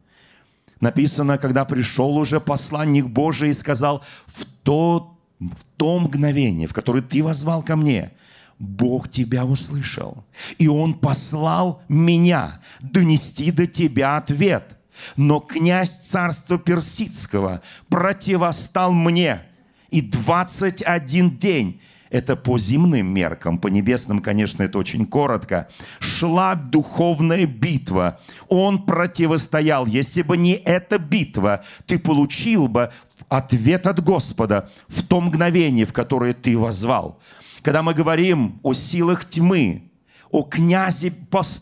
Написано, 0.80 1.38
когда 1.38 1.64
пришел 1.64 2.16
уже 2.16 2.40
посланник 2.40 3.06
Божий 3.06 3.50
и 3.50 3.54
сказал, 3.54 4.04
в 4.26 4.44
то, 4.62 5.16
в 5.40 5.64
то 5.76 5.98
мгновение, 5.98 6.68
в 6.68 6.74
которое 6.74 7.02
ты 7.02 7.22
возвал 7.22 7.62
ко 7.62 7.76
мне, 7.76 8.12
Бог 8.58 9.10
тебя 9.10 9.44
услышал. 9.44 10.24
И 10.58 10.68
Он 10.68 10.94
послал 10.94 11.82
меня 11.88 12.60
донести 12.80 13.50
до 13.50 13.66
тебя 13.66 14.16
ответ. 14.16 14.76
Но 15.16 15.40
князь 15.40 15.98
царства 15.98 16.58
Персидского 16.58 17.60
противостал 17.88 18.92
мне. 18.92 19.42
И 19.90 20.00
21 20.00 21.36
день 21.38 21.80
это 22.10 22.36
по 22.36 22.56
земным 22.56 23.12
меркам, 23.12 23.58
по 23.58 23.68
небесным, 23.68 24.20
конечно, 24.20 24.62
это 24.62 24.78
очень 24.78 25.06
коротко. 25.06 25.68
Шла 25.98 26.54
духовная 26.54 27.46
битва. 27.46 28.20
Он 28.48 28.82
противостоял. 28.84 29.86
Если 29.86 30.22
бы 30.22 30.36
не 30.36 30.54
эта 30.54 30.98
битва, 30.98 31.64
ты 31.86 31.98
получил 31.98 32.68
бы 32.68 32.90
ответ 33.28 33.86
от 33.86 34.02
Господа 34.02 34.70
в 34.88 35.06
то 35.06 35.20
мгновение, 35.20 35.84
в 35.84 35.92
которое 35.92 36.32
ты 36.32 36.56
возвал. 36.56 37.18
Когда 37.66 37.82
мы 37.82 37.94
говорим 37.94 38.60
о 38.62 38.74
силах 38.74 39.24
тьмы, 39.24 39.90
о 40.30 40.44
князе, 40.44 41.12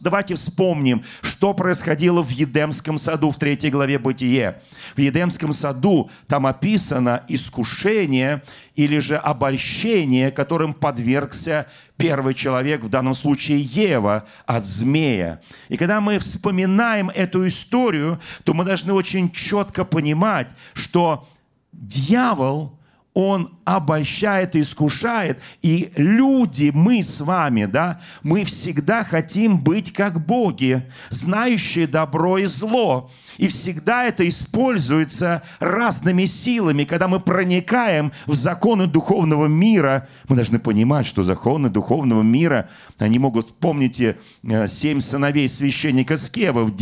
давайте 0.03 0.35
вспомним, 0.35 1.03
что 1.23 1.55
происходило 1.55 2.23
в 2.23 2.29
Едемском 2.29 2.99
саду 2.99 3.31
в 3.31 3.39
третьей 3.39 3.71
главе 3.71 3.99
Бытие. 3.99 4.61
В 4.97 5.01
Едемском 5.01 5.55
саду 5.55 6.11
там 6.27 6.47
описано 6.47 7.25
искушение 7.29 8.43
или 8.77 8.99
же 8.99 9.17
обольщение, 9.17 10.31
которым 10.31 10.75
подвергся 10.75 11.69
первый 11.97 12.35
человек, 12.35 12.85
в 12.85 12.91
данном 12.91 13.15
случае 13.15 13.63
Ева, 13.63 14.27
от 14.45 14.67
змея. 14.67 15.41
И 15.71 15.79
когда 15.79 16.03
мы 16.03 16.19
вспоминаем 16.19 17.09
эту 17.09 17.49
историю, 17.49 18.21
то 18.43 18.53
мы 18.53 18.67
должны 18.67 18.93
очень 18.93 19.31
четко 19.31 19.87
понимать, 19.87 20.51
что 20.75 21.27
дьявол– 21.73 22.79
он 23.15 23.53
обольщает 23.65 24.57
и 24.57 24.61
искушает. 24.61 25.41
И 25.63 25.93
люди, 25.97 26.73
мы 26.75 27.01
с 27.01 27.21
вами, 27.21 27.65
да, 27.65 28.01
мы 28.23 28.45
всегда 28.45 29.05
хотим 29.05 29.61
быть 29.61 29.93
как 29.93 30.25
боги, 30.27 30.85
знающие 31.11 31.87
добро 31.87 32.39
и 32.39 32.45
зло. 32.45 33.11
И 33.39 33.49
всегда 33.49 34.05
это 34.05 34.29
используется 34.29 35.43
разными 35.61 36.25
силами. 36.25 36.85
Когда 36.85 37.09
мы 37.09 37.21
проникаем 37.21 38.13
в 38.27 38.35
законы 38.35 38.87
духовного 38.89 39.47
мира, 39.47 40.09
мы 40.29 40.37
должны 40.37 40.59
понимать, 40.59 41.07
что 41.07 41.23
законы 41.23 41.71
духовного 41.71 42.23
мира, 42.23 42.69
они 42.99 43.19
могут, 43.19 43.55
помните, 43.55 44.17
э, 44.43 44.67
семь 44.69 45.01
сыновей 45.01 45.49
священника 45.49 46.17
Скева 46.17 46.65
в, 46.65 46.75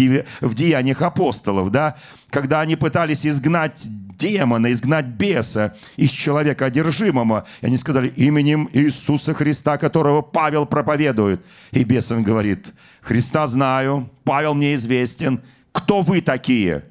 Деяниях 0.55 1.03
апостолов, 1.03 1.71
да, 1.71 1.97
когда 2.33 2.63
они 2.63 2.77
пытались 2.77 3.27
изгнать 3.27 3.87
демона, 4.19 4.73
изгнать 4.73 5.05
беса 5.05 5.77
из 5.97 6.11
человека 6.11 6.65
одержимого. 6.65 7.47
И 7.61 7.67
они 7.67 7.77
сказали, 7.77 8.09
именем 8.09 8.71
Иисуса 8.73 9.35
Христа, 9.35 9.77
которого 9.77 10.23
Павел 10.23 10.65
проповедует. 10.65 11.45
И 11.73 11.85
бес 11.85 12.11
он 12.11 12.23
говорит, 12.23 12.73
Христа 13.03 13.47
знаю, 13.47 14.09
Павел 14.25 14.55
мне 14.55 14.75
известен. 14.75 15.43
Кто 15.73 16.01
вы 16.01 16.23
такие? 16.23 16.85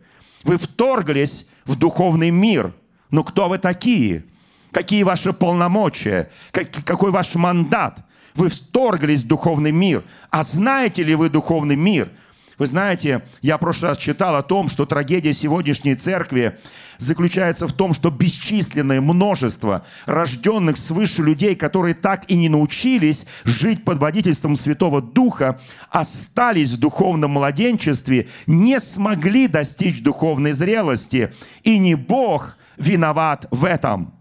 Вы 0.44 0.58
вторглись 0.58 1.50
в 1.66 1.76
духовный 1.76 2.30
мир. 2.30 2.72
Но 3.10 3.24
кто 3.24 3.50
вы 3.50 3.58
такие? 3.58 4.24
Какие 4.72 5.02
ваши 5.02 5.34
полномочия? 5.34 6.30
какой 6.52 7.10
ваш 7.10 7.34
мандат? 7.34 8.06
Вы 8.36 8.50
вторглись 8.50 9.24
в 9.24 9.28
духовный 9.28 9.72
мир. 9.72 10.04
А 10.30 10.44
знаете 10.44 11.02
ли 11.02 11.16
вы 11.16 11.30
духовный 11.32 11.76
мир– 11.76 12.10
вы 12.62 12.68
знаете, 12.68 13.24
я 13.41 13.58
в 13.58 13.60
прошлый 13.60 13.89
раз 13.89 13.98
читал 13.98 14.36
о 14.36 14.44
том, 14.44 14.68
что 14.68 14.86
трагедия 14.86 15.34
сегодняшней 15.34 15.96
церкви 15.96 16.60
заключается 17.00 17.68
в 17.68 17.74
том, 17.74 17.91
что 17.91 18.12
бесчисленное 18.12 19.01
множество 19.01 19.84
рожденных 20.06 20.77
свыше 20.77 21.24
людей, 21.24 21.56
которые 21.56 21.96
так 21.96 22.30
и 22.30 22.36
не 22.36 22.50
научились 22.50 23.25
жить 23.46 23.84
под 23.84 23.98
водительством 23.98 24.56
Святого 24.56 25.01
Духа, 25.01 25.60
остались 25.89 26.70
в 26.70 26.80
духовном 26.80 27.32
младенчестве, 27.32 28.30
не 28.46 28.80
смогли 28.80 29.48
достичь 29.48 30.03
духовной 30.03 30.51
зрелости. 30.51 31.34
И 31.63 31.80
не 31.80 31.96
Бог 31.96 32.58
виноват 32.77 33.48
в 33.50 33.65
этом. 33.65 34.13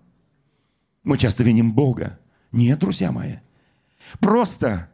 Мы 1.04 1.18
часто 1.18 1.42
виним 1.42 1.74
Бога. 1.74 2.18
Нет, 2.52 2.78
друзья 2.78 3.12
мои. 3.12 3.34
Просто 4.18 4.88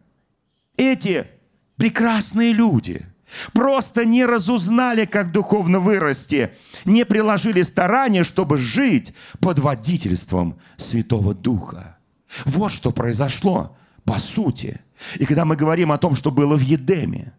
эти 0.76 1.28
прекрасные 1.76 2.52
люди– 2.52 3.06
Просто 3.52 4.04
не 4.04 4.24
разузнали, 4.24 5.04
как 5.04 5.32
духовно 5.32 5.80
вырасти, 5.80 6.52
не 6.84 7.04
приложили 7.04 7.62
старания, 7.62 8.24
чтобы 8.24 8.58
жить 8.58 9.14
под 9.40 9.58
водительством 9.58 10.58
Святого 10.76 11.34
Духа. 11.34 11.98
Вот 12.44 12.72
что 12.72 12.92
произошло 12.92 13.76
по 14.04 14.18
сути. 14.18 14.80
И 15.16 15.26
когда 15.26 15.44
мы 15.44 15.56
говорим 15.56 15.92
о 15.92 15.98
том, 15.98 16.14
что 16.14 16.30
было 16.30 16.56
в 16.56 16.60
Едеме, 16.60 17.32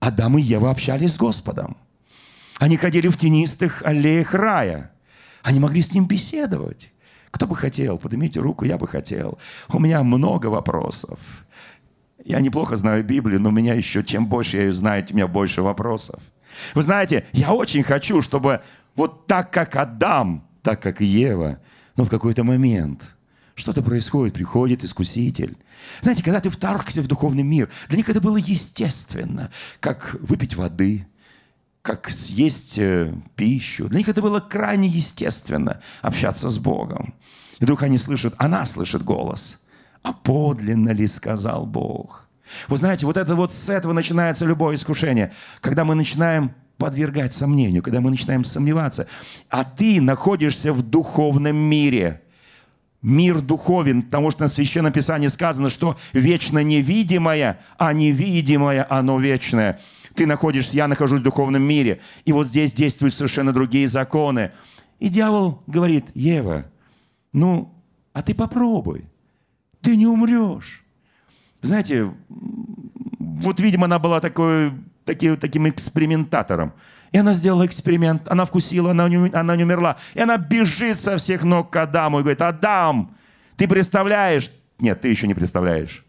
Адам 0.00 0.38
и 0.38 0.42
Ева 0.42 0.70
общались 0.70 1.14
с 1.14 1.18
Господом. 1.18 1.76
Они 2.58 2.76
ходили 2.76 3.08
в 3.08 3.16
тенистых 3.16 3.82
аллеях 3.82 4.34
рая. 4.34 4.92
Они 5.42 5.60
могли 5.60 5.82
с 5.82 5.94
ним 5.94 6.06
беседовать. 6.06 6.90
Кто 7.30 7.46
бы 7.46 7.54
хотел? 7.54 7.98
Поднимите 7.98 8.40
руку, 8.40 8.64
я 8.64 8.76
бы 8.76 8.88
хотел. 8.88 9.38
У 9.68 9.78
меня 9.78 10.02
много 10.02 10.48
вопросов. 10.48 11.18
Я 12.24 12.40
неплохо 12.40 12.76
знаю 12.76 13.04
Библию, 13.04 13.40
но 13.40 13.48
у 13.48 13.52
меня 13.52 13.74
еще, 13.74 14.02
чем 14.02 14.26
больше 14.26 14.56
я 14.56 14.62
ее 14.64 14.72
знаю, 14.72 15.04
тем 15.04 15.14
у 15.14 15.18
меня 15.18 15.26
больше 15.26 15.62
вопросов. 15.62 16.20
Вы 16.74 16.82
знаете, 16.82 17.24
я 17.32 17.52
очень 17.52 17.82
хочу, 17.82 18.22
чтобы 18.22 18.60
вот 18.94 19.26
так, 19.26 19.52
как 19.52 19.76
Адам, 19.76 20.46
так, 20.62 20.82
как 20.82 21.00
Ева, 21.00 21.58
но 21.96 22.04
в 22.04 22.10
какой-то 22.10 22.44
момент 22.44 23.02
что-то 23.54 23.82
происходит, 23.82 24.34
приходит 24.34 24.84
искуситель. 24.84 25.56
Знаете, 26.02 26.22
когда 26.22 26.40
ты 26.40 26.50
вторгся 26.50 27.02
в 27.02 27.06
духовный 27.06 27.42
мир, 27.42 27.70
для 27.88 27.98
них 27.98 28.08
это 28.08 28.20
было 28.20 28.36
естественно, 28.36 29.50
как 29.80 30.16
выпить 30.20 30.56
воды, 30.56 31.06
как 31.82 32.10
съесть 32.10 32.78
э, 32.78 33.14
пищу. 33.36 33.88
Для 33.88 33.98
них 33.98 34.08
это 34.08 34.20
было 34.20 34.40
крайне 34.40 34.88
естественно 34.88 35.80
общаться 36.02 36.50
с 36.50 36.58
Богом. 36.58 37.14
И 37.58 37.64
вдруг 37.64 37.82
они 37.82 37.98
слышат, 37.98 38.34
она 38.38 38.66
слышит 38.66 39.02
голос. 39.02 39.62
А 40.02 40.12
подлинно 40.12 40.90
ли 40.90 41.06
сказал 41.06 41.66
Бог? 41.66 42.28
Вы 42.68 42.76
знаете, 42.76 43.06
вот 43.06 43.16
это 43.16 43.36
вот 43.36 43.52
с 43.52 43.68
этого 43.68 43.92
начинается 43.92 44.44
любое 44.44 44.74
искушение. 44.74 45.32
Когда 45.60 45.84
мы 45.84 45.94
начинаем 45.94 46.52
подвергать 46.78 47.34
сомнению, 47.34 47.82
когда 47.82 48.00
мы 48.00 48.10
начинаем 48.10 48.42
сомневаться, 48.42 49.06
а 49.50 49.64
ты 49.64 50.00
находишься 50.00 50.72
в 50.72 50.82
духовном 50.82 51.56
мире. 51.56 52.22
Мир 53.02 53.40
духовен, 53.40 54.02
потому 54.02 54.30
что 54.30 54.42
на 54.42 54.48
Священном 54.48 54.92
Писании 54.92 55.28
сказано, 55.28 55.70
что 55.70 55.96
вечно 56.12 56.58
невидимое, 56.62 57.60
а 57.78 57.92
невидимое 57.92 58.86
оно 58.88 59.18
вечное. 59.18 59.78
Ты 60.14 60.26
находишься, 60.26 60.76
я 60.76 60.88
нахожусь 60.88 61.20
в 61.20 61.22
духовном 61.22 61.62
мире. 61.62 62.00
И 62.24 62.32
вот 62.32 62.46
здесь 62.46 62.72
действуют 62.72 63.14
совершенно 63.14 63.52
другие 63.52 63.86
законы. 63.86 64.52
И 64.98 65.08
дьявол 65.08 65.62
говорит, 65.66 66.06
Ева, 66.14 66.66
ну, 67.32 67.74
а 68.12 68.22
ты 68.22 68.34
попробуй. 68.34 69.09
Ты 69.80 69.96
не 69.96 70.06
умрешь. 70.06 70.84
Знаете, 71.62 72.12
вот, 72.28 73.60
видимо, 73.60 73.86
она 73.86 73.98
была 73.98 74.20
такой, 74.20 74.72
таки, 75.04 75.36
таким 75.36 75.68
экспериментатором. 75.68 76.72
И 77.12 77.18
она 77.18 77.34
сделала 77.34 77.66
эксперимент, 77.66 78.22
она 78.28 78.44
вкусила, 78.44 78.92
она 78.92 79.08
не, 79.08 79.30
она 79.34 79.56
не 79.56 79.64
умерла. 79.64 79.96
И 80.14 80.20
она 80.20 80.36
бежит 80.36 80.98
со 80.98 81.16
всех 81.16 81.42
ног 81.42 81.70
к 81.70 81.76
Адаму 81.76 82.20
и 82.20 82.22
говорит, 82.22 82.40
Адам, 82.40 83.14
ты 83.56 83.66
представляешь? 83.66 84.50
Нет, 84.78 85.00
ты 85.00 85.08
еще 85.08 85.26
не 85.26 85.34
представляешь. 85.34 86.04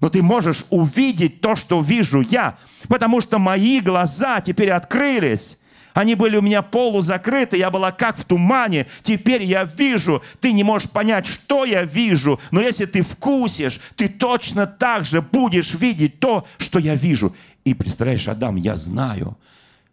Но 0.00 0.08
ты 0.08 0.22
можешь 0.22 0.64
увидеть 0.70 1.40
то, 1.40 1.56
что 1.56 1.80
вижу 1.80 2.20
я, 2.20 2.56
потому 2.88 3.20
что 3.20 3.38
мои 3.38 3.80
глаза 3.80 4.40
теперь 4.40 4.70
открылись. 4.70 5.57
Они 5.98 6.14
были 6.14 6.36
у 6.36 6.42
меня 6.42 6.62
полузакрыты, 6.62 7.56
я 7.56 7.72
была 7.72 7.90
как 7.90 8.16
в 8.16 8.24
тумане. 8.24 8.86
Теперь 9.02 9.42
я 9.42 9.64
вижу. 9.64 10.22
Ты 10.38 10.52
не 10.52 10.62
можешь 10.62 10.88
понять, 10.88 11.26
что 11.26 11.64
я 11.64 11.82
вижу. 11.82 12.38
Но 12.52 12.60
если 12.60 12.86
ты 12.86 13.02
вкусишь, 13.02 13.80
ты 13.96 14.08
точно 14.08 14.68
так 14.68 15.04
же 15.04 15.20
будешь 15.20 15.74
видеть 15.74 16.20
то, 16.20 16.46
что 16.56 16.78
я 16.78 16.94
вижу. 16.94 17.34
И 17.64 17.74
представляешь, 17.74 18.28
Адам, 18.28 18.54
я 18.54 18.76
знаю, 18.76 19.36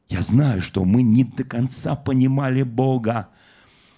я 0.08 0.22
знаю, 0.22 0.62
что 0.62 0.86
мы 0.86 1.02
не 1.02 1.24
до 1.24 1.44
конца 1.44 1.96
понимали 1.96 2.62
Бога. 2.62 3.30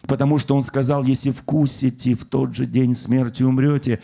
Потому 0.03 0.37
что 0.37 0.55
Он 0.55 0.63
сказал, 0.63 1.03
если 1.03 1.31
вкусите, 1.31 2.15
в 2.15 2.23
тот 2.23 2.55
же 2.55 2.65
день 2.65 2.95
смерти 2.95 3.43
умрете 3.43 3.99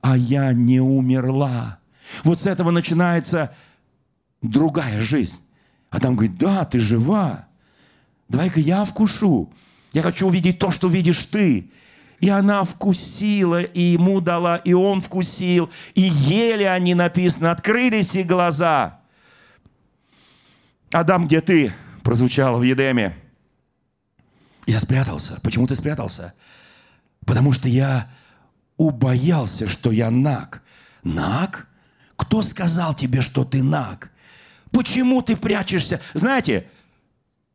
а 0.00 0.16
я 0.18 0.52
не 0.52 0.80
умерла. 0.80 1.78
Вот 2.24 2.40
с 2.40 2.48
этого 2.48 2.72
начинается 2.72 3.54
другая 4.42 5.00
жизнь. 5.00 5.38
Адам 5.94 6.16
говорит, 6.16 6.36
да, 6.38 6.64
ты 6.64 6.80
жива. 6.80 7.46
Давай-ка 8.28 8.58
я 8.58 8.84
вкушу. 8.84 9.48
Я 9.92 10.02
хочу 10.02 10.26
увидеть 10.26 10.58
то, 10.58 10.72
что 10.72 10.88
видишь 10.88 11.24
ты. 11.26 11.70
И 12.18 12.28
она 12.28 12.64
вкусила, 12.64 13.62
и 13.62 13.80
ему 13.80 14.20
дала, 14.20 14.56
и 14.56 14.72
он 14.72 15.00
вкусил. 15.00 15.70
И 15.94 16.00
ели 16.00 16.64
они, 16.64 16.94
написано, 16.94 17.52
открылись 17.52 18.16
и 18.16 18.24
глаза. 18.24 18.98
Адам, 20.90 21.28
где 21.28 21.40
ты? 21.40 21.72
Прозвучало 22.02 22.58
в 22.58 22.64
Едеме. 22.64 23.16
Я 24.66 24.80
спрятался. 24.80 25.38
Почему 25.42 25.68
ты 25.68 25.76
спрятался? 25.76 26.34
Потому 27.24 27.52
что 27.52 27.68
я 27.68 28.10
убоялся, 28.76 29.68
что 29.68 29.92
я 29.92 30.10
наг. 30.10 30.60
Наг? 31.04 31.68
Кто 32.16 32.42
сказал 32.42 32.94
тебе, 32.94 33.20
что 33.20 33.44
ты 33.44 33.62
наг? 33.62 34.10
Почему 34.74 35.22
ты 35.22 35.36
прячешься? 35.36 36.00
Знаете, 36.12 36.66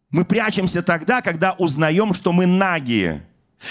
мы 0.09 0.25
прячемся 0.25 0.81
тогда, 0.81 1.21
когда 1.21 1.53
узнаем, 1.53 2.13
что 2.13 2.31
мы 2.31 2.45
наги. 2.45 3.21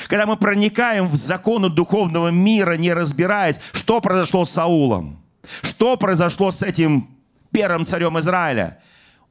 Когда 0.07 0.27
мы 0.27 0.37
проникаем 0.37 1.07
в 1.07 1.17
законы 1.17 1.71
духовного 1.71 2.29
мира, 2.29 2.75
не 2.75 2.93
разбираясь, 2.93 3.57
что 3.73 4.01
произошло 4.01 4.45
с 4.45 4.51
Саулом, 4.51 5.19
что 5.63 5.97
произошло 5.97 6.51
с 6.51 6.63
этим 6.63 7.09
первым 7.51 7.87
царем 7.87 8.19
Израиля. 8.19 8.81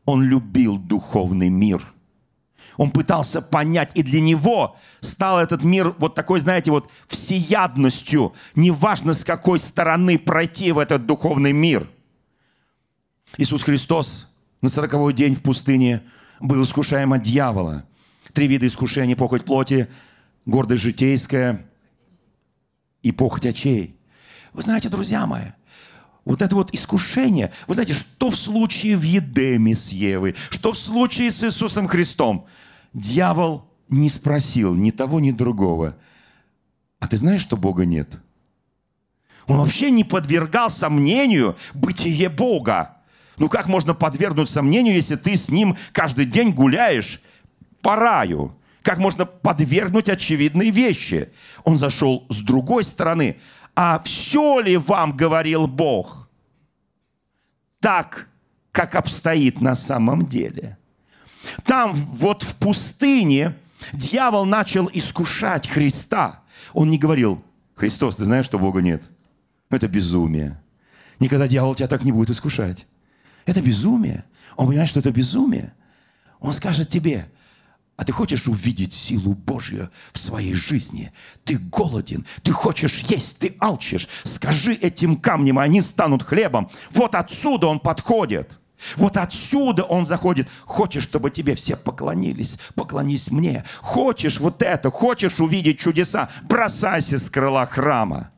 Он 0.03 0.23
любил 0.23 0.77
духовный 0.77 1.49
мир– 1.49 1.81
он 2.77 2.91
пытался 2.91 3.41
понять, 3.41 3.91
и 3.95 4.03
для 4.03 4.21
него 4.21 4.77
стал 5.01 5.39
этот 5.39 5.63
мир 5.63 5.95
вот 5.97 6.13
такой, 6.13 6.39
знаете, 6.39 6.71
вот 6.71 6.89
всеядностью. 7.07 8.33
Неважно, 8.55 9.13
с 9.13 9.25
какой 9.25 9.59
стороны 9.59 10.17
пройти 10.19 10.71
в 10.71 10.79
этот 10.79 11.05
духовный 11.05 11.51
мир. 11.51 11.87
Иисус 13.35 13.63
Христос 13.63 14.33
на 14.61 14.69
сороковой 14.69 15.13
день 15.13 15.35
в 15.35 15.41
пустыне 15.41 16.03
был 16.39 16.63
искушаем 16.63 17.13
от 17.13 17.23
дьявола. 17.23 17.85
Три 18.33 18.47
вида 18.47 18.67
искушений. 18.67 19.15
Похоть 19.15 19.43
плоти, 19.43 19.89
гордость 20.45 20.83
житейская 20.83 21.65
и 23.03 23.11
похоть 23.11 23.45
очей. 23.45 23.97
Вы 24.53 24.61
знаете, 24.61 24.89
друзья 24.89 25.25
мои, 25.25 25.47
вот 26.23 26.41
это 26.41 26.55
вот 26.55 26.73
искушение, 26.73 27.51
вы 27.67 27.73
знаете, 27.73 27.93
что 27.93 28.29
в 28.29 28.35
случае 28.35 28.97
в 28.97 29.03
Едеме 29.03 29.75
с 29.75 29.89
Евой, 29.89 30.35
что 30.49 30.71
в 30.71 30.77
случае 30.77 31.31
с 31.31 31.43
Иисусом 31.43 31.87
Христом– 31.87 32.45
Дьявол 32.97 33.69
не 33.89 34.09
спросил 34.09 34.73
ни 34.73 34.89
того, 34.89 35.19
ни 35.19 35.29
другого. 35.29 35.97
А 36.99 37.07
ты 37.07 37.15
знаешь, 37.15 37.41
что 37.41 37.55
Бога 37.55 37.85
нет? 37.85 38.09
Он 39.45 39.57
вообще 39.57 39.91
не 39.91 40.03
подвергал 40.03 40.71
сомнению 40.71 41.55
бытие 41.75 42.29
Бога. 42.29 42.96
Ну 43.37 43.49
как 43.49 43.67
можно 43.67 43.93
подвергнуть 43.93 44.49
сомнению, 44.49 44.95
если 44.95 45.15
ты 45.15 45.35
с 45.35 45.49
ним 45.49 45.77
каждый 45.91 46.25
день 46.25 46.51
гуляешь 46.51 47.21
по 47.81 47.95
раю? 47.95 48.55
Как 48.81 48.97
можно 48.97 49.25
подвергнуть 49.25 50.09
очевидные 50.09 50.71
вещи? 50.71 51.29
Он 51.63 51.77
зашел 51.77 52.25
с 52.29 52.41
другой 52.41 52.83
стороны. 52.83 53.37
А 53.75 53.99
все 53.99 54.59
ли 54.59 54.77
вам 54.77 55.15
говорил 55.15 55.67
Бог? 55.67 56.29
Так, 57.79 58.27
как 58.71 58.95
обстоит 58.95 59.61
на 59.61 59.75
самом 59.75 60.25
деле– 60.25 60.77
там 61.63 61.93
вот 61.93 62.43
в 62.43 62.55
пустыне 62.55 63.55
дьявол 63.93 64.45
начал 64.45 64.89
искушать 64.91 65.67
Христа. 65.67 66.41
Он 66.73 66.89
не 66.89 66.97
говорил, 66.97 67.43
Христос, 67.75 68.17
ты 68.17 68.25
знаешь, 68.25 68.45
что 68.45 68.59
Бога 68.59 68.81
нет? 68.81 69.03
Это 69.69 69.87
безумие. 69.87 70.61
Никогда 71.19 71.47
дьявол 71.47 71.75
тебя 71.75 71.87
так 71.87 72.03
не 72.03 72.11
будет 72.11 72.29
искушать. 72.29 72.85
Это 73.47 73.61
безумие. 73.61 74.25
Он 74.57 74.67
понимает, 74.67 74.89
что 74.89 74.99
это 74.99 75.11
безумие. 75.11 75.73
Он 76.39 76.53
скажет 76.53 76.89
тебе, 76.89 77.31
а 77.95 78.03
ты 78.03 78.11
хочешь 78.11 78.47
увидеть 78.47 78.93
силу 78.93 79.33
Божью 79.33 79.89
в 80.13 80.19
своей 80.19 80.53
жизни? 80.53 81.11
Ты 81.45 81.57
голоден, 81.57 82.27
ты 82.43 82.51
хочешь 82.51 82.99
есть, 83.07 83.39
ты 83.39 83.55
алчишь. 83.59 84.07
Скажи 84.23 84.73
этим 84.73 85.15
камням, 85.15 85.57
они 85.57 85.81
станут 85.81 86.21
хлебом. 86.21 86.69
Вот 86.91 87.15
отсюда 87.15 87.67
он 87.67 87.79
подходит– 87.79 88.59
вот 88.95 89.17
отсюда 89.17 89.83
он 89.83 90.05
заходит. 90.05 90.47
Хочешь, 90.63 91.01
чтобы 91.01 91.31
тебе 91.31 91.55
все 91.55 91.75
поклонились? 91.75 92.59
Поклонись 92.75 93.31
мне. 93.31 93.65
Хочешь 93.81 94.39
вот 94.39 94.61
это? 94.61 94.91
Хочешь 94.91 95.39
увидеть 95.39 95.79
чудеса? 95.79 96.29
Бросайся 96.43 97.17
с 97.17 97.27
крыла 97.27 97.65
храма. 97.65 98.29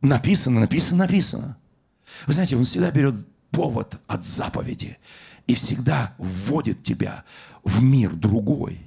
Написано, 0.00 0.60
написано, 0.60 0.98
написано. 1.04 1.56
Вы 2.26 2.32
знаете, 2.32 2.56
он 2.56 2.64
всегда 2.64 2.92
берет 2.92 3.16
повод 3.50 3.98
от 4.06 4.24
заповеди 4.24 4.98
и 5.46 5.54
всегда 5.54 6.14
вводит 6.18 6.82
тебя 6.82 7.24
в 7.64 7.82
мир 7.82 8.12
другой. 8.12 8.78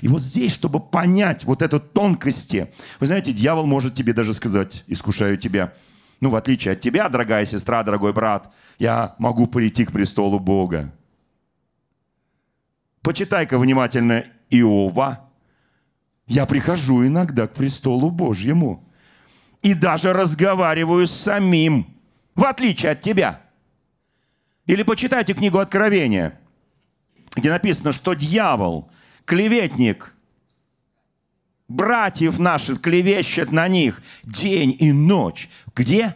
И 0.00 0.08
вот 0.08 0.22
здесь, 0.22 0.52
чтобы 0.52 0.80
понять 0.80 1.44
вот 1.44 1.62
эту 1.62 1.78
тонкости, 1.78 2.68
вы 2.98 3.06
знаете, 3.06 3.32
дьявол 3.32 3.66
может 3.66 3.94
тебе 3.94 4.12
даже 4.12 4.34
сказать, 4.34 4.84
искушаю 4.86 5.36
тебя– 5.36 5.72
ну, 6.20 6.30
в 6.30 6.36
отличие 6.36 6.72
от 6.72 6.80
тебя, 6.80 7.08
дорогая 7.08 7.44
сестра, 7.44 7.82
дорогой 7.82 8.12
брат, 8.12 8.52
я 8.78 9.14
могу 9.18 9.46
прийти 9.46 9.84
к 9.84 9.92
престолу 9.92 10.38
Бога. 10.38 10.92
Почитай-ка 13.02 13.58
внимательно 13.58 14.24
Иова. 14.50 15.28
Я 16.26 16.46
прихожу 16.46 17.06
иногда 17.06 17.46
к 17.46 17.52
престолу 17.54 18.10
Божьему 18.10 18.82
и 19.62 19.74
даже 19.74 20.12
разговариваю 20.12 21.06
с 21.06 21.12
самим, 21.12 21.86
в 22.34 22.44
отличие 22.44 22.92
от 22.92 23.00
тебя. 23.00 23.42
Или 24.66 24.82
почитайте 24.82 25.34
книгу 25.34 25.58
Откровения, 25.58 26.38
где 27.34 27.50
написано, 27.50 27.92
что 27.92 28.14
дьявол, 28.14 28.90
клеветник– 29.24 30.12
братьев 31.68 32.38
наших 32.38 32.80
клевещет 32.80 33.52
на 33.52 33.68
них 33.68 34.02
день 34.24 34.76
и 34.78 34.92
ночь. 34.92 35.48
Где? 35.74 36.14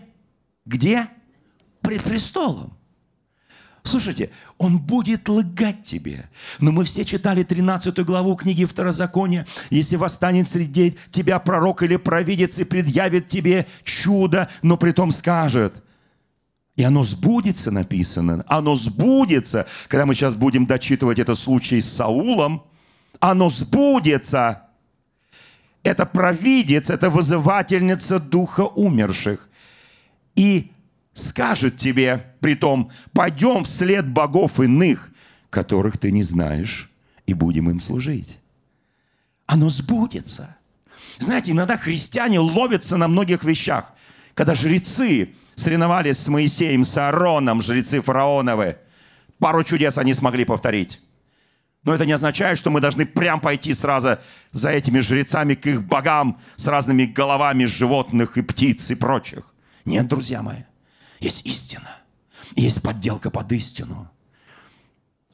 Где? 0.64 1.06
Пред 1.80 2.02
престолом. 2.02 2.76
Слушайте, 3.82 4.30
он 4.58 4.78
будет 4.78 5.28
лгать 5.28 5.82
тебе. 5.82 6.28
Но 6.58 6.70
мы 6.70 6.84
все 6.84 7.04
читали 7.04 7.42
13 7.42 7.98
главу 8.00 8.36
книги 8.36 8.66
Второзакония. 8.66 9.46
Если 9.70 9.96
восстанет 9.96 10.46
среди 10.46 10.98
тебя 11.10 11.38
пророк 11.38 11.82
или 11.82 11.96
провидец 11.96 12.58
и 12.58 12.64
предъявит 12.64 13.28
тебе 13.28 13.66
чудо, 13.82 14.50
но 14.60 14.76
при 14.76 14.92
том 14.92 15.12
скажет, 15.12 15.82
И 16.76 16.82
оно 16.82 17.02
сбудется, 17.04 17.70
написано. 17.70 18.44
Оно 18.48 18.74
сбудется. 18.74 19.66
Когда 19.88 20.06
мы 20.06 20.14
сейчас 20.14 20.34
будем 20.34 20.66
дочитывать 20.66 21.18
этот 21.18 21.38
случай 21.38 21.80
с 21.80 21.92
Саулом, 21.92 22.64
оно 23.18 23.50
сбудется. 23.50 24.62
Это 25.82 26.06
провидец, 26.06 26.90
это 26.90 27.10
вызывательница 27.10 28.18
духа 28.18 28.62
умерших. 28.62 29.48
И 30.36 30.70
скажет 31.12 31.76
тебе, 31.76 32.34
при 32.40 32.54
том, 32.54 32.90
пойдем 33.12 33.64
вслед 33.64 34.08
богов 34.08 34.60
иных, 34.60 35.10
которых 35.50 35.98
ты 35.98 36.12
не 36.12 36.22
знаешь, 36.22 36.90
и 37.26 37.34
будем 37.34 37.70
им 37.70 37.80
служить. 37.80 38.38
Оно 39.46 39.68
сбудется. 39.68 40.56
Знаете, 41.18 41.52
иногда 41.52 41.76
христиане 41.76 42.38
ловятся 42.38 42.96
на 42.96 43.08
многих 43.08 43.44
вещах. 43.44 43.92
Когда 44.34 44.54
жрецы 44.54 45.34
соревновались 45.54 46.18
с 46.18 46.28
Моисеем, 46.28 46.84
с 46.84 46.96
Аароном, 46.96 47.60
жрецы 47.60 48.00
фараоновы. 48.00 48.78
Пару 49.38 49.64
чудес 49.64 49.98
они 49.98 50.14
смогли 50.14 50.44
повторить. 50.44 51.00
Но 51.82 51.94
это 51.94 52.04
не 52.04 52.12
означает, 52.12 52.58
что 52.58 52.70
мы 52.70 52.80
должны 52.80 53.06
прям 53.06 53.40
пойти 53.40 53.72
сразу 53.72 54.18
за 54.52 54.70
этими 54.70 54.98
жрецами 54.98 55.54
к 55.54 55.66
их 55.66 55.82
богам 55.82 56.38
с 56.56 56.66
разными 56.66 57.06
головами 57.06 57.64
животных 57.64 58.36
и 58.36 58.42
птиц 58.42 58.90
и 58.90 58.94
прочих. 58.94 59.54
Нет, 59.86 60.06
друзья 60.06 60.42
мои, 60.42 60.62
есть 61.20 61.46
истина. 61.46 61.96
Есть 62.54 62.82
подделка 62.82 63.30
под 63.30 63.50
истину. 63.52 64.10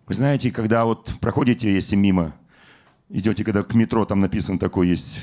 Вы 0.06 0.14
знаете, 0.14 0.52
когда 0.52 0.84
вот 0.84 1.14
проходите, 1.20 1.72
если 1.72 1.96
мимо, 1.96 2.34
идете, 3.08 3.42
когда 3.42 3.64
к 3.64 3.74
метро, 3.74 4.04
там 4.04 4.20
написано 4.20 4.58
такое 4.58 4.88
есть 4.88 5.18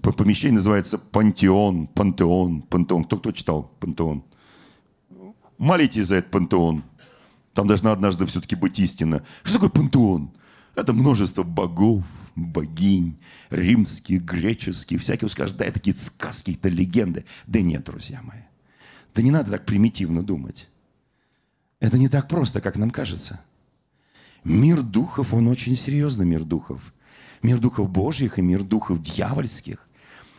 помещение, 0.00 0.54
называется 0.54 0.98
пантеон, 0.98 1.86
пантеон, 1.86 2.62
пантеон. 2.62 3.04
Кто 3.04 3.18
кто 3.18 3.32
читал 3.32 3.72
пантеон? 3.80 4.24
Молитесь 5.58 6.06
за 6.06 6.16
этот 6.16 6.30
пантеон. 6.30 6.82
Там 7.54 7.66
должна 7.66 7.92
однажды 7.92 8.26
все-таки 8.26 8.56
быть 8.56 8.78
истина. 8.78 9.22
Что 9.42 9.54
такое 9.54 9.70
пантеон? 9.70 10.32
Это 10.74 10.94
множество 10.94 11.42
богов, 11.42 12.04
богинь, 12.34 13.18
римских, 13.50 14.22
греческих, 14.22 15.02
всякие, 15.02 15.28
скажут, 15.28 15.58
да, 15.58 15.66
это 15.66 15.74
какие-то 15.74 16.02
сказки, 16.02 16.52
это 16.52 16.70
легенды. 16.70 17.26
Да 17.46 17.60
нет, 17.60 17.84
друзья 17.84 18.22
мои. 18.22 18.40
Да 19.14 19.20
не 19.20 19.30
надо 19.30 19.50
так 19.50 19.66
примитивно 19.66 20.22
думать. 20.22 20.68
Это 21.78 21.98
не 21.98 22.08
так 22.08 22.28
просто, 22.28 22.60
как 22.60 22.76
нам 22.76 22.90
кажется. 22.90 23.40
Мир 24.44 24.82
духов, 24.82 25.34
он 25.34 25.48
очень 25.48 25.76
серьезный 25.76 26.24
мир 26.24 26.44
духов. 26.44 26.94
Мир 27.42 27.58
духов 27.58 27.90
Божьих 27.90 28.38
и 28.38 28.42
мир 28.42 28.62
духов 28.62 29.02
дьявольских, 29.02 29.88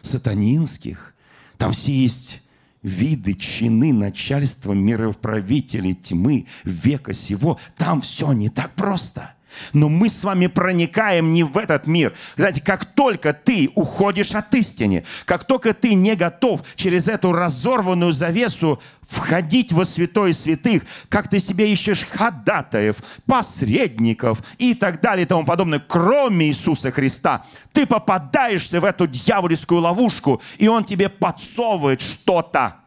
сатанинских. 0.02 1.14
Там 1.58 1.74
все 1.74 1.94
есть 1.94 2.44
виды, 2.82 3.34
чины, 3.34 3.94
начальства, 3.94 4.74
мировправителей 4.74 5.94
тьмы, 5.94 6.48
века 6.64 7.14
сего. 7.14 7.60
Там 7.78 8.02
все 8.02 8.32
не 8.34 8.50
так 8.50 8.72
просто. 8.76 9.34
Но 9.74 9.90
мы 9.90 10.10
с 10.10 10.24
вами 10.24 10.48
проникаем 10.48 11.34
не 11.34 11.44
в 11.44 11.58
этот 11.58 11.88
мир. 11.88 12.14
Знаете, 12.36 12.62
как 12.62 12.86
только 12.86 13.34
ты 13.34 13.72
уходишь 13.76 14.36
от 14.36 14.54
истины, 14.54 15.06
как 15.26 15.46
только 15.46 15.74
ты 15.74 15.94
не 15.94 16.16
готов 16.16 16.62
через 16.76 17.08
эту 17.08 17.32
разорванную 17.32 18.14
завесу 18.14 18.82
входить 19.08 19.72
во 19.72 19.86
святой 19.86 20.34
святых, 20.34 20.84
как 21.10 21.30
ты 21.30 21.40
себе 21.40 21.72
ищешь 21.72 22.06
ходатаев, 22.06 22.98
посредников 23.26 24.40
и 24.58 24.74
так 24.74 25.02
далее 25.02 25.26
и 25.26 25.28
тому 25.28 25.46
подобное, 25.46 25.80
кроме 25.80 26.48
Иисуса 26.48 26.92
Христа, 26.92 27.46
ты 27.72 27.86
попадаешься 27.86 28.80
в 28.80 28.86
эту 28.86 29.08
дьявольскую 29.08 29.82
ловушку, 29.82 30.42
и 30.58 30.68
Он 30.68 30.84
тебе 30.84 31.10
подсовывает 31.10 32.02
что-то. 32.02 32.78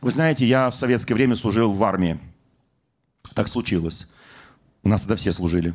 Вы 0.00 0.10
знаете, 0.10 0.46
я 0.46 0.70
в 0.70 0.74
советское 0.74 1.14
время 1.14 1.34
служил 1.34 1.72
в 1.72 1.82
армии. 1.82 2.18
Так 3.34 3.48
случилось. 3.48 4.10
У 4.84 4.88
нас 4.90 5.00
тогда 5.00 5.16
все 5.16 5.32
служили. 5.32 5.74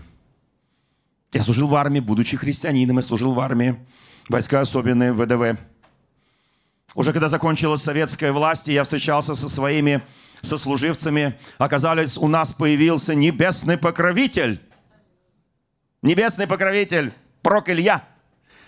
Я 1.34 1.44
служил 1.44 1.68
в 1.68 1.76
армии, 1.76 2.00
будучи 2.00 2.38
христианином, 2.38 2.98
я 2.98 3.04
служил 3.04 3.34
в 3.34 3.40
армии, 3.40 3.76
войска 4.30 4.62
особенные, 4.62 5.14
ВДВ. 5.14 5.60
Уже 6.96 7.12
когда 7.12 7.28
закончилась 7.28 7.84
советская 7.84 8.32
власть, 8.32 8.68
я 8.68 8.84
встречался 8.84 9.36
со 9.36 9.50
своими 9.50 10.02
сослуживцами, 10.42 11.38
оказалось, 11.58 12.18
у 12.18 12.28
нас 12.28 12.54
появился 12.54 13.16
небесный 13.16 13.78
покровитель. 13.78 14.62
Небесный 16.02 16.48
покровитель, 16.48 17.14
прок 17.42 17.70
Илья. 17.70 18.08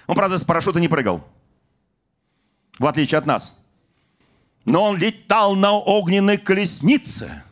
Он, 0.08 0.16
правда, 0.16 0.38
с 0.38 0.44
парашюта 0.44 0.80
не 0.80 0.88
прыгал, 0.88 1.26
в 2.78 2.86
отличие 2.86 3.20
от 3.20 3.26
нас. 3.26 3.58
Но 4.66 4.84
он 4.84 4.98
летал 4.98 5.56
на 5.56 5.74
огненной 5.74 6.38
колеснице– 6.38 7.44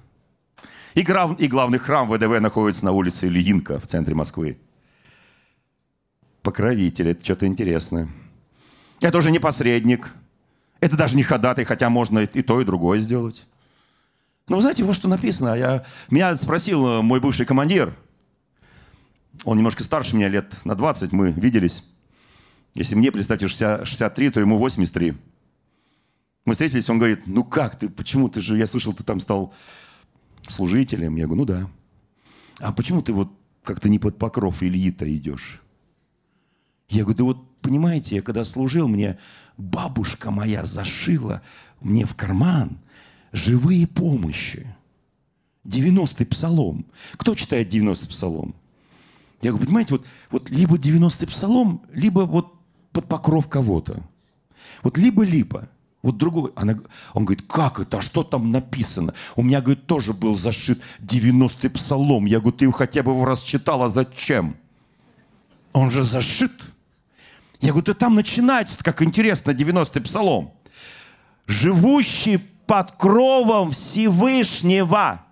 и, 0.99 1.01
глав, 1.01 1.39
и 1.39 1.47
главный 1.47 1.79
храм 1.79 2.09
ВДВ 2.09 2.41
находится 2.41 2.83
на 2.83 2.91
улице 2.91 3.27
Ильинка 3.27 3.79
в 3.79 3.87
центре 3.87 4.13
Москвы. 4.13 4.57
Покровитель, 6.41 7.09
это 7.09 7.23
что-то 7.23 7.47
интересное. 7.47 8.09
Это 8.99 9.17
уже 9.17 9.31
не 9.31 9.39
посредник. 9.39 10.13
Это 10.81 10.97
даже 10.97 11.15
не 11.15 11.23
ходатай, 11.23 11.63
хотя 11.63 11.89
можно 11.89 12.19
и 12.19 12.41
то, 12.41 12.59
и 12.59 12.65
другое 12.65 12.99
сделать. 12.99 13.45
Но 14.49 14.57
вы 14.57 14.61
знаете, 14.61 14.83
вот 14.83 14.93
что 14.93 15.07
написано. 15.07 15.55
Я, 15.55 15.85
меня 16.09 16.35
спросил 16.35 16.85
э, 16.85 17.01
мой 17.01 17.21
бывший 17.21 17.45
командир. 17.45 17.95
Он 19.45 19.55
немножко 19.55 19.85
старше 19.85 20.17
меня, 20.17 20.27
лет 20.27 20.53
на 20.65 20.75
20, 20.75 21.13
мы 21.13 21.31
виделись. 21.31 21.93
Если 22.73 22.95
мне, 22.95 23.13
представьте, 23.13 23.47
60, 23.47 23.87
63, 23.87 24.31
то 24.31 24.39
ему 24.41 24.57
83. 24.57 25.15
Мы 26.43 26.53
встретились, 26.53 26.89
он 26.89 26.97
говорит, 26.97 27.21
ну 27.25 27.45
как 27.45 27.77
ты, 27.77 27.87
почему 27.87 28.27
ты 28.27 28.41
же, 28.41 28.57
я 28.57 28.67
слышал, 28.67 28.91
ты 28.91 29.05
там 29.05 29.21
стал 29.21 29.53
служителем. 30.43 31.15
Я 31.15 31.25
говорю, 31.25 31.41
ну 31.41 31.45
да. 31.45 31.69
А 32.59 32.71
почему 32.71 33.01
ты 33.01 33.13
вот 33.13 33.31
как-то 33.63 33.89
не 33.89 33.99
под 33.99 34.17
покров 34.17 34.61
Ильи-то 34.63 35.05
идешь? 35.15 35.61
Я 36.89 37.03
говорю, 37.03 37.17
да 37.17 37.23
вот 37.25 37.61
понимаете, 37.61 38.15
я 38.15 38.21
когда 38.21 38.43
служил, 38.43 38.87
мне 38.87 39.17
бабушка 39.57 40.31
моя 40.31 40.65
зашила 40.65 41.41
мне 41.81 42.05
в 42.05 42.15
карман 42.15 42.79
живые 43.31 43.87
помощи. 43.87 44.75
90-й 45.65 46.25
псалом. 46.25 46.85
Кто 47.13 47.35
читает 47.35 47.73
90-й 47.73 48.09
псалом? 48.09 48.55
Я 49.41 49.51
говорю, 49.51 49.67
понимаете, 49.67 49.93
вот, 49.93 50.05
вот 50.31 50.49
либо 50.49 50.77
90-й 50.77 51.27
псалом, 51.27 51.81
либо 51.93 52.21
вот 52.21 52.53
под 52.91 53.07
покров 53.07 53.47
кого-то. 53.47 54.03
Вот 54.83 54.97
либо-либо. 54.97 55.69
Вот 56.01 56.17
другой, 56.17 56.51
она, 56.55 56.77
он 57.13 57.25
говорит, 57.25 57.45
как 57.47 57.79
это, 57.79 57.97
а 57.97 58.01
что 58.01 58.23
там 58.23 58.51
написано? 58.51 59.13
У 59.35 59.43
меня, 59.43 59.59
говорит, 59.59 59.85
тоже 59.85 60.13
был 60.13 60.37
зашит 60.37 60.81
90-й 61.01 61.69
псалом. 61.69 62.25
Я 62.25 62.39
говорю, 62.39 62.57
ты 62.57 62.65
его 62.65 62.71
хотя 62.71 63.03
бы 63.03 63.11
его 63.11 63.25
раз 63.25 63.41
читал, 63.41 63.83
а 63.83 63.89
зачем? 63.89 64.55
Он 65.73 65.89
же 65.89 66.03
зашит. 66.03 66.53
Я 67.59 67.71
говорю, 67.71 67.83
ты 67.83 67.93
там 67.93 68.15
начинается, 68.15 68.77
как 68.81 69.01
интересно, 69.01 69.51
90-й 69.51 70.01
псалом. 70.01 70.53
Живущий 71.47 72.37
под 72.65 72.93
кровом 72.93 73.71
Всевышнего. 73.71 75.25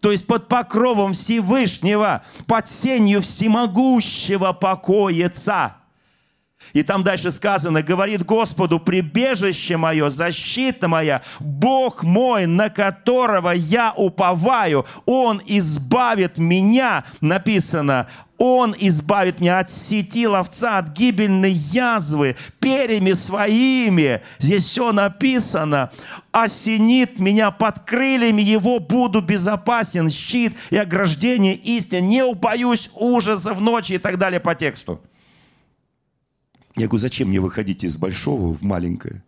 То 0.00 0.10
есть 0.10 0.26
под 0.26 0.48
покровом 0.48 1.12
Всевышнего, 1.12 2.24
под 2.46 2.68
сенью 2.68 3.20
всемогущего 3.20 4.52
покоится. 4.52 5.76
И 6.72 6.82
там 6.82 7.02
дальше 7.02 7.30
сказано, 7.30 7.82
говорит 7.82 8.24
Господу, 8.24 8.78
прибежище 8.78 9.76
мое, 9.76 10.08
защита 10.08 10.88
моя, 10.88 11.22
Бог 11.40 12.02
мой, 12.02 12.46
на 12.46 12.70
которого 12.70 13.50
я 13.50 13.92
уповаю, 13.96 14.86
Он 15.04 15.40
избавит 15.46 16.38
меня, 16.38 17.04
написано, 17.20 18.06
он 18.44 18.74
избавит 18.76 19.38
меня 19.38 19.60
от 19.60 19.70
сети 19.70 20.26
ловца, 20.26 20.78
от 20.78 20.88
гибельной 20.88 21.52
язвы, 21.52 22.34
перьями 22.58 23.12
своими. 23.12 24.20
Здесь 24.40 24.64
все 24.64 24.90
написано. 24.90 25.92
Осенит 26.32 27.20
меня 27.20 27.52
под 27.52 27.78
крыльями 27.84 28.42
его, 28.42 28.80
буду 28.80 29.20
безопасен, 29.20 30.10
щит 30.10 30.56
и 30.70 30.76
ограждение 30.76 31.54
истины. 31.54 32.00
Не 32.00 32.24
ужаса 32.94 33.54
в 33.54 33.60
ночи 33.60 33.92
и 33.92 33.98
так 33.98 34.18
далее 34.18 34.40
по 34.40 34.56
тексту. 34.56 35.00
Я 36.76 36.86
говорю, 36.86 37.00
зачем 37.00 37.28
мне 37.28 37.40
выходить 37.40 37.84
из 37.84 37.96
большого 37.96 38.54
в 38.54 38.62
маленькое? 38.62 39.22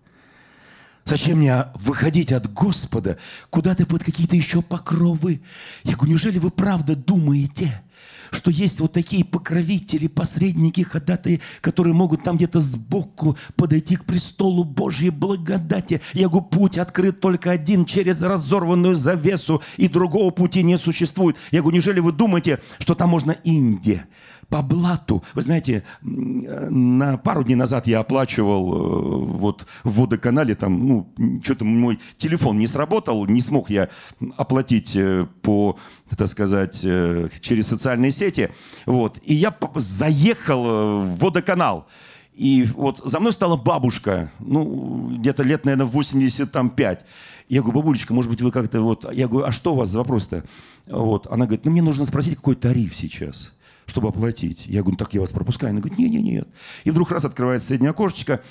Зачем 1.04 1.38
мне 1.38 1.66
выходить 1.74 2.32
от 2.32 2.50
Господа 2.52 3.18
куда-то 3.50 3.84
под 3.84 4.02
какие-то 4.02 4.36
еще 4.36 4.62
покровы? 4.62 5.42
Я 5.82 5.96
говорю, 5.96 6.12
неужели 6.12 6.38
вы 6.38 6.50
правда 6.50 6.96
думаете, 6.96 7.82
что 8.30 8.50
есть 8.50 8.80
вот 8.80 8.92
такие 8.92 9.24
покровители, 9.24 10.06
посредники, 10.06 10.82
ходатые, 10.82 11.40
которые 11.60 11.94
могут 11.94 12.22
там 12.22 12.36
где-то 12.36 12.60
сбоку 12.60 13.36
подойти 13.56 13.96
к 13.96 14.04
престолу 14.04 14.64
Божьей 14.64 15.10
благодати. 15.10 16.00
Я 16.12 16.28
говорю, 16.28 16.46
путь 16.46 16.78
открыт 16.78 17.20
только 17.20 17.50
один, 17.50 17.84
через 17.84 18.20
разорванную 18.22 18.96
завесу, 18.96 19.62
и 19.76 19.88
другого 19.88 20.30
пути 20.30 20.62
не 20.62 20.78
существует. 20.78 21.36
Я 21.50 21.60
говорю, 21.60 21.76
неужели 21.76 22.00
вы 22.00 22.12
думаете, 22.12 22.60
что 22.78 22.94
там 22.94 23.10
можно 23.10 23.36
Инде, 23.44 24.04
по 24.48 24.62
блату. 24.62 25.22
Вы 25.34 25.42
знаете, 25.42 25.82
на 26.02 27.16
пару 27.18 27.44
дней 27.44 27.54
назад 27.54 27.86
я 27.86 28.00
оплачивал 28.00 28.74
э, 28.74 29.26
вот 29.38 29.66
в 29.82 30.00
водоканале, 30.00 30.54
там, 30.54 30.86
ну, 30.86 31.40
что-то 31.42 31.64
мой 31.64 31.98
телефон 32.16 32.58
не 32.58 32.66
сработал, 32.66 33.26
не 33.26 33.40
смог 33.40 33.70
я 33.70 33.88
оплатить 34.36 34.96
э, 34.96 35.26
по, 35.42 35.78
так 36.16 36.28
сказать, 36.28 36.80
э, 36.84 37.28
через 37.40 37.68
социальные 37.68 38.10
сети. 38.10 38.50
Вот. 38.86 39.18
И 39.24 39.34
я 39.34 39.56
заехал 39.76 40.62
в 41.00 41.18
водоканал. 41.18 41.86
И 42.34 42.68
вот 42.74 43.00
за 43.04 43.20
мной 43.20 43.32
стала 43.32 43.56
бабушка, 43.56 44.32
ну, 44.40 45.16
где-то 45.18 45.44
лет, 45.44 45.64
наверное, 45.64 45.86
85. 45.86 47.04
Я 47.48 47.60
говорю, 47.60 47.78
бабулечка, 47.78 48.12
может 48.12 48.30
быть, 48.30 48.42
вы 48.42 48.50
как-то 48.50 48.80
вот... 48.80 49.06
Я 49.12 49.28
говорю, 49.28 49.46
а 49.46 49.52
что 49.52 49.74
у 49.74 49.76
вас 49.76 49.90
за 49.90 49.98
вопрос-то? 49.98 50.44
Вот. 50.86 51.28
Она 51.28 51.46
говорит, 51.46 51.64
ну, 51.64 51.70
мне 51.70 51.82
нужно 51.82 52.06
спросить, 52.06 52.36
какой 52.36 52.56
тариф 52.56 52.96
сейчас 52.96 53.52
чтобы 53.86 54.08
оплатить. 54.08 54.66
Я 54.66 54.80
говорю, 54.80 54.92
«Ну, 54.92 55.04
так 55.04 55.14
я 55.14 55.20
вас 55.20 55.30
пропускаю. 55.30 55.70
Она 55.70 55.80
говорит, 55.80 55.98
нет, 55.98 56.10
нет, 56.10 56.22
нет. 56.22 56.48
И 56.84 56.90
вдруг 56.90 57.10
раз 57.10 57.24
открывается 57.24 57.68
среднее 57.68 57.90
окошечко. 57.90 58.42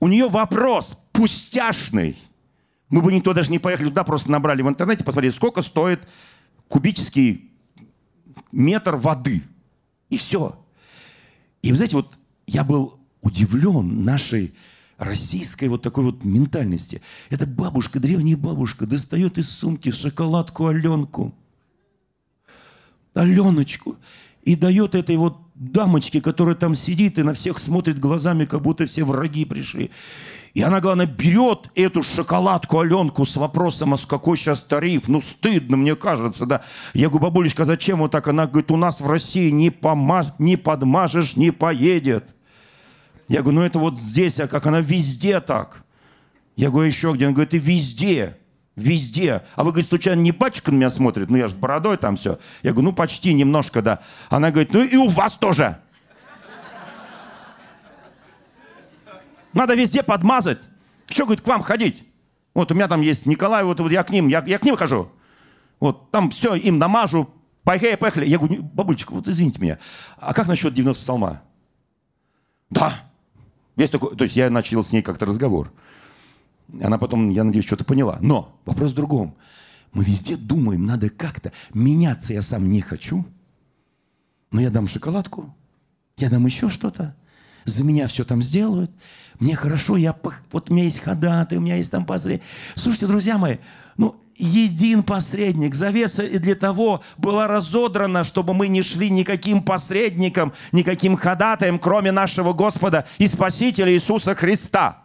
У 0.00 0.08
нее 0.08 0.28
вопрос 0.28 1.04
пустяшный. 1.12 2.16
Мы 2.88 3.02
бы 3.02 3.12
никто 3.12 3.32
даже 3.32 3.50
не 3.50 3.58
поехали 3.58 3.88
туда, 3.88 4.02
просто 4.02 4.30
набрали 4.30 4.62
в 4.62 4.68
интернете, 4.68 5.04
посмотрели, 5.04 5.32
сколько 5.32 5.62
стоит 5.62 6.00
кубический 6.68 7.52
метр 8.50 8.96
воды. 8.96 9.42
И 10.08 10.18
все. 10.18 10.58
И 11.62 11.70
вы 11.70 11.76
знаете, 11.76 11.96
вот 11.96 12.12
я 12.46 12.64
был 12.64 12.98
удивлен 13.20 14.04
нашей 14.04 14.54
российской 14.96 15.68
вот 15.68 15.82
такой 15.82 16.04
вот 16.04 16.24
ментальности. 16.24 17.00
Эта 17.30 17.46
бабушка, 17.46 18.00
древняя 18.00 18.36
бабушка, 18.36 18.86
достает 18.86 19.38
из 19.38 19.48
сумки 19.50 19.90
шоколадку 19.90 20.66
Аленку. 20.66 21.34
Аленочку 23.14 23.96
и 24.42 24.56
дает 24.56 24.94
этой 24.94 25.16
вот 25.16 25.36
дамочке, 25.54 26.20
которая 26.20 26.54
там 26.54 26.74
сидит 26.74 27.18
и 27.18 27.22
на 27.22 27.34
всех 27.34 27.58
смотрит 27.58 27.98
глазами, 27.98 28.46
как 28.46 28.62
будто 28.62 28.86
все 28.86 29.04
враги 29.04 29.44
пришли. 29.44 29.90
И 30.54 30.62
она, 30.62 30.80
главное, 30.80 31.06
берет 31.06 31.70
эту 31.74 32.02
шоколадку 32.02 32.80
Аленку 32.80 33.24
с 33.24 33.36
вопросом, 33.36 33.94
а 33.94 33.96
с 33.96 34.04
какой 34.04 34.36
сейчас 34.36 34.60
тариф? 34.60 35.06
Ну, 35.06 35.20
стыдно, 35.20 35.76
мне 35.76 35.94
кажется, 35.94 36.44
да. 36.44 36.62
Я 36.92 37.08
говорю, 37.08 37.26
бабулечка, 37.26 37.64
зачем 37.64 37.98
вот 37.98 38.10
так? 38.10 38.26
Она 38.26 38.46
говорит, 38.46 38.70
у 38.70 38.76
нас 38.76 39.00
в 39.00 39.08
России 39.08 39.50
не, 39.50 39.70
помаж... 39.70 40.26
не 40.38 40.56
подмажешь, 40.56 41.36
не 41.36 41.52
поедет. 41.52 42.34
Я 43.28 43.42
говорю, 43.42 43.60
ну 43.60 43.64
это 43.64 43.78
вот 43.78 43.96
здесь, 43.96 44.40
а 44.40 44.48
как 44.48 44.66
она 44.66 44.80
везде 44.80 45.40
так? 45.40 45.84
Я 46.56 46.70
говорю, 46.70 46.88
еще 46.88 47.12
где? 47.12 47.26
Она 47.26 47.34
говорит, 47.34 47.54
и 47.54 47.58
везде. 47.58 48.36
Везде. 48.76 49.42
А 49.56 49.64
вы, 49.64 49.72
говорит, 49.72 49.88
случайно 49.88 50.20
не 50.20 50.32
батюшка 50.32 50.70
на 50.70 50.76
меня 50.76 50.90
смотрит? 50.90 51.28
Ну, 51.28 51.36
я 51.36 51.48
же 51.48 51.54
с 51.54 51.56
бородой 51.56 51.96
там 51.96 52.16
все. 52.16 52.38
Я 52.62 52.72
говорю, 52.72 52.90
ну, 52.90 52.94
почти, 52.94 53.34
немножко, 53.34 53.82
да. 53.82 54.00
Она 54.28 54.50
говорит, 54.50 54.72
ну, 54.72 54.82
и 54.82 54.96
у 54.96 55.08
вас 55.08 55.36
тоже. 55.36 55.78
Надо 59.52 59.74
везде 59.74 60.02
подмазать. 60.02 60.60
Что, 61.08 61.24
говорит, 61.24 61.44
к 61.44 61.46
вам 61.48 61.62
ходить? 61.62 62.04
Вот 62.54 62.70
у 62.70 62.74
меня 62.74 62.88
там 62.88 63.00
есть 63.00 63.26
Николай, 63.26 63.64
вот, 63.64 63.80
вот 63.80 63.92
я 63.92 64.02
к 64.02 64.10
ним, 64.10 64.28
я, 64.28 64.42
я 64.46 64.58
к 64.58 64.64
ним 64.64 64.76
хожу. 64.76 65.10
Вот 65.78 66.10
там 66.10 66.30
все, 66.30 66.54
им 66.54 66.78
намажу, 66.78 67.28
поехали, 67.64 67.96
поехали. 67.96 68.26
Я 68.26 68.38
говорю, 68.38 68.62
бабулечка, 68.62 69.12
вот 69.12 69.28
извините 69.28 69.60
меня, 69.60 69.78
а 70.18 70.34
как 70.34 70.46
насчет 70.46 70.74
90 70.74 71.00
псалма? 71.00 71.42
Да. 72.68 72.92
Есть 73.76 73.92
такой, 73.92 74.14
то 74.16 74.24
есть 74.24 74.36
я 74.36 74.50
начал 74.50 74.84
с 74.84 74.92
ней 74.92 75.02
как-то 75.02 75.26
разговор. 75.26 75.72
Она 76.82 76.98
потом, 76.98 77.30
я 77.30 77.44
надеюсь, 77.44 77.66
что-то 77.66 77.84
поняла. 77.84 78.18
Но 78.20 78.60
вопрос 78.64 78.92
в 78.92 78.94
другом. 78.94 79.36
Мы 79.92 80.04
везде 80.04 80.36
думаем, 80.36 80.86
надо 80.86 81.10
как-то 81.10 81.52
меняться. 81.74 82.32
Я 82.32 82.42
сам 82.42 82.70
не 82.70 82.80
хочу. 82.80 83.24
Но 84.50 84.60
я 84.60 84.70
дам 84.70 84.86
шоколадку, 84.86 85.54
я 86.16 86.28
дам 86.28 86.46
еще 86.46 86.68
что-то. 86.68 87.14
За 87.64 87.84
меня 87.84 88.06
все 88.06 88.24
там 88.24 88.42
сделают. 88.42 88.90
Мне 89.38 89.54
хорошо, 89.54 89.96
я, 89.96 90.14
вот 90.52 90.70
у 90.70 90.74
меня 90.74 90.84
есть 90.84 91.00
ходатай, 91.00 91.58
у 91.58 91.60
меня 91.60 91.76
есть 91.76 91.90
там 91.90 92.04
посредник. 92.04 92.42
Слушайте, 92.74 93.06
друзья 93.06 93.38
мои, 93.38 93.58
ну, 93.96 94.16
един 94.36 95.02
посредник. 95.02 95.74
Завеса 95.74 96.26
для 96.28 96.54
того 96.54 97.02
была 97.16 97.46
разодрана, 97.46 98.24
чтобы 98.24 98.54
мы 98.54 98.68
не 98.68 98.82
шли 98.82 99.08
никаким 99.08 99.62
посредником, 99.62 100.52
никаким 100.72 101.16
ходатаем, 101.16 101.78
кроме 101.78 102.12
нашего 102.12 102.52
Господа 102.52 103.06
и 103.18 103.26
Спасителя 103.26 103.92
Иисуса 103.92 104.34
Христа. 104.34 105.04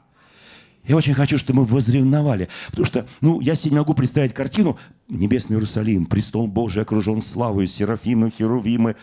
Я 0.87 0.95
очень 0.95 1.15
хочу, 1.15 1.37
чтобы 1.37 1.61
мы 1.61 1.65
возревновали. 1.65 2.47
Потому 2.67 2.85
что, 2.85 3.07
ну, 3.21 3.41
я 3.41 3.55
себе 3.55 3.71
не 3.71 3.77
могу 3.79 3.93
представить 3.95 4.33
картину. 4.33 4.77
Небесный 5.07 5.55
Иерусалим, 5.55 6.05
престол 6.05 6.47
Божий 6.47 6.83
окружен 6.83 7.21
славой, 7.21 7.67
серафимы, 7.67 8.29
херувимы, 8.29 8.95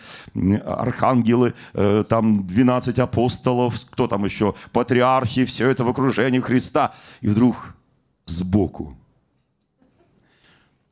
архангелы, 0.65 1.53
э, 1.73 2.05
там 2.07 2.47
12 2.47 2.99
апостолов, 2.99 3.79
кто 3.89 4.07
там 4.07 4.23
еще, 4.23 4.55
патриархи, 4.71 5.43
все 5.45 5.69
это 5.69 5.83
в 5.83 5.89
окружении 5.89 6.39
Христа. 6.39 6.93
И 7.19 7.27
вдруг 7.27 7.75
сбоку 8.25 8.97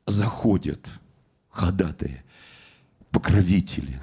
заходят 0.06 0.86
ходатые, 1.48 2.22
покровители 3.10 4.02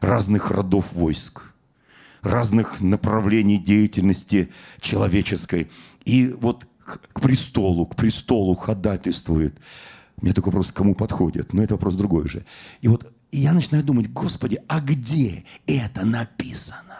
разных 0.00 0.50
родов 0.50 0.92
войск, 0.92 1.42
разных 2.22 2.80
направлений 2.80 3.58
деятельности 3.58 4.50
человеческой– 4.80 5.70
и 6.06 6.28
вот 6.28 6.66
к 6.78 7.20
престолу, 7.20 7.84
к 7.84 7.96
престолу 7.96 8.54
ходатайствует. 8.54 9.58
У 10.16 10.24
меня 10.24 10.32
такой 10.34 10.52
вопрос, 10.52 10.72
кому 10.72 10.94
подходит? 10.94 11.52
Но 11.52 11.62
это 11.62 11.74
вопрос 11.74 11.94
другой 11.94 12.28
же. 12.28 12.46
И 12.80 12.88
вот 12.88 13.12
и 13.32 13.38
я 13.38 13.52
начинаю 13.52 13.84
думать, 13.84 14.10
Господи, 14.12 14.62
а 14.68 14.80
где 14.80 15.44
это 15.66 16.06
написано? 16.06 16.96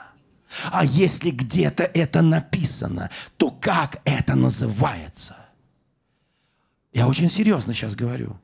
А 0.73 0.85
если 0.85 1.31
где-то 1.31 1.85
это 1.85 2.21
написано, 2.21 3.11
то 3.37 3.51
как 3.51 4.01
это 4.05 4.35
называется? 4.35 5.37
Я 6.93 7.07
очень 7.07 7.31
серьезно 7.31 7.75
сейчас 7.75 7.95
говорю. 7.95 8.37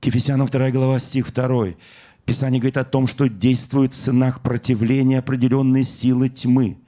К 0.00 0.06
Ефесянам 0.06 0.46
2 0.46 0.70
глава, 0.70 0.98
стих 0.98 1.32
2. 1.34 1.74
Писание 2.24 2.60
говорит 2.60 2.76
о 2.76 2.84
том, 2.84 3.06
что 3.06 3.28
действуют 3.28 3.92
в 3.92 3.96
сынах 3.96 4.40
противления 4.40 5.18
определенные 5.18 5.82
силы 5.82 6.28
тьмы– 6.28 6.78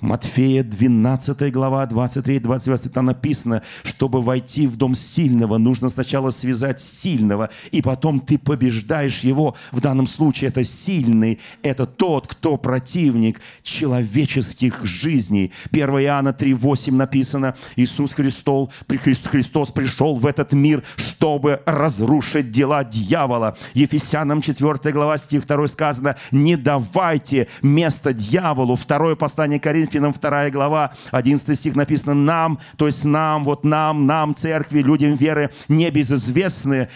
Матфея 0.00 0.62
12 0.62 1.52
глава, 1.52 1.84
23-28, 1.86 2.88
там 2.90 3.06
написано, 3.06 3.62
чтобы 3.82 4.22
войти 4.22 4.68
в 4.68 4.76
дом 4.76 4.94
сильного, 4.94 5.58
нужно 5.58 5.88
сначала 5.88 6.30
связать 6.30 6.80
сильного, 6.80 7.50
и 7.72 7.82
потом 7.82 8.20
ты 8.20 8.38
побеждаешь 8.38 9.20
его. 9.20 9.56
В 9.72 9.80
данном 9.80 10.06
случае 10.06 10.48
это 10.50 10.62
сильный, 10.62 11.40
это 11.64 11.84
тот, 11.84 12.28
кто 12.28 12.56
противник 12.56 13.40
человеческих 13.64 14.84
жизней. 14.84 15.50
1 15.72 15.88
Иоанна 15.88 16.28
3,8 16.28 16.92
написано, 16.92 17.56
Иисус 17.74 18.12
Христос, 18.12 18.68
Христос 18.86 19.72
пришел 19.72 20.14
в 20.14 20.26
этот 20.26 20.52
мир, 20.52 20.84
чтобы 20.94 21.60
разрушить 21.66 22.52
дела 22.52 22.84
дьявола. 22.84 23.56
Ефесянам 23.74 24.42
4 24.42 24.92
глава, 24.92 25.18
стих 25.18 25.44
2 25.44 25.66
сказано, 25.66 26.14
не 26.30 26.56
давайте 26.56 27.48
место 27.62 28.12
дьяволу. 28.12 28.76
Второе 28.76 29.16
послание 29.16 29.58
Коринфянам 29.58 29.87
Коринфянам 29.88 30.12
2 30.12 30.50
глава, 30.50 30.92
11 31.10 31.58
стих 31.58 31.74
написано 31.74 32.14
«нам», 32.14 32.58
то 32.76 32.86
есть 32.86 33.04
нам, 33.04 33.44
вот 33.44 33.64
нам, 33.64 34.06
нам, 34.06 34.34
церкви, 34.34 34.80
людям 34.80 35.14
веры, 35.14 35.50
не 35.68 35.90
безызвестны 35.90 36.88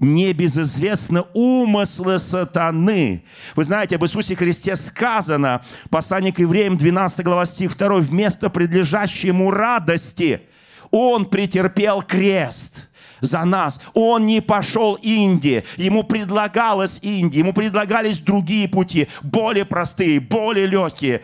не 0.00 0.32
безызвестны 0.32 1.24
умыслы 1.34 2.20
сатаны. 2.20 3.24
Вы 3.56 3.64
знаете, 3.64 3.96
об 3.96 4.04
Иисусе 4.04 4.36
Христе 4.36 4.76
сказано, 4.76 5.60
послание 5.90 6.32
к 6.32 6.38
евреям, 6.38 6.78
12 6.78 7.24
глава, 7.24 7.44
стих 7.46 7.76
2, 7.76 7.96
вместо 7.96 8.48
предлежащей 8.48 9.30
ему 9.30 9.50
радости 9.50 10.42
Он 10.92 11.24
претерпел 11.24 12.02
крест 12.02 12.88
за 13.20 13.44
нас. 13.44 13.82
Он 13.94 14.26
не 14.26 14.40
пошел 14.40 14.94
Индии. 14.94 15.64
Ему 15.76 16.04
предлагалось 16.04 17.00
Индия. 17.02 17.40
Ему 17.40 17.52
предлагались 17.52 18.20
другие 18.20 18.68
пути, 18.68 19.08
более 19.22 19.64
простые, 19.64 20.20
более 20.20 20.66
легкие 20.66 21.22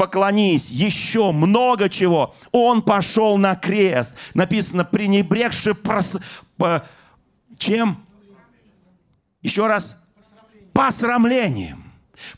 поклонись, 0.00 0.70
еще 0.70 1.30
много 1.30 1.90
чего. 1.90 2.34
Он 2.52 2.80
пошел 2.80 3.36
на 3.36 3.54
крест. 3.54 4.16
Написано, 4.32 4.82
пренебрегши 4.82 5.74
прос... 5.74 6.16
по... 6.56 6.86
чем? 7.58 7.98
Еще 9.42 9.66
раз. 9.66 10.02
Посрамлением. 10.72 11.84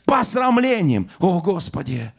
Посрамлением. 0.03 1.09
О, 1.19 1.39
Господи, 1.39 2.11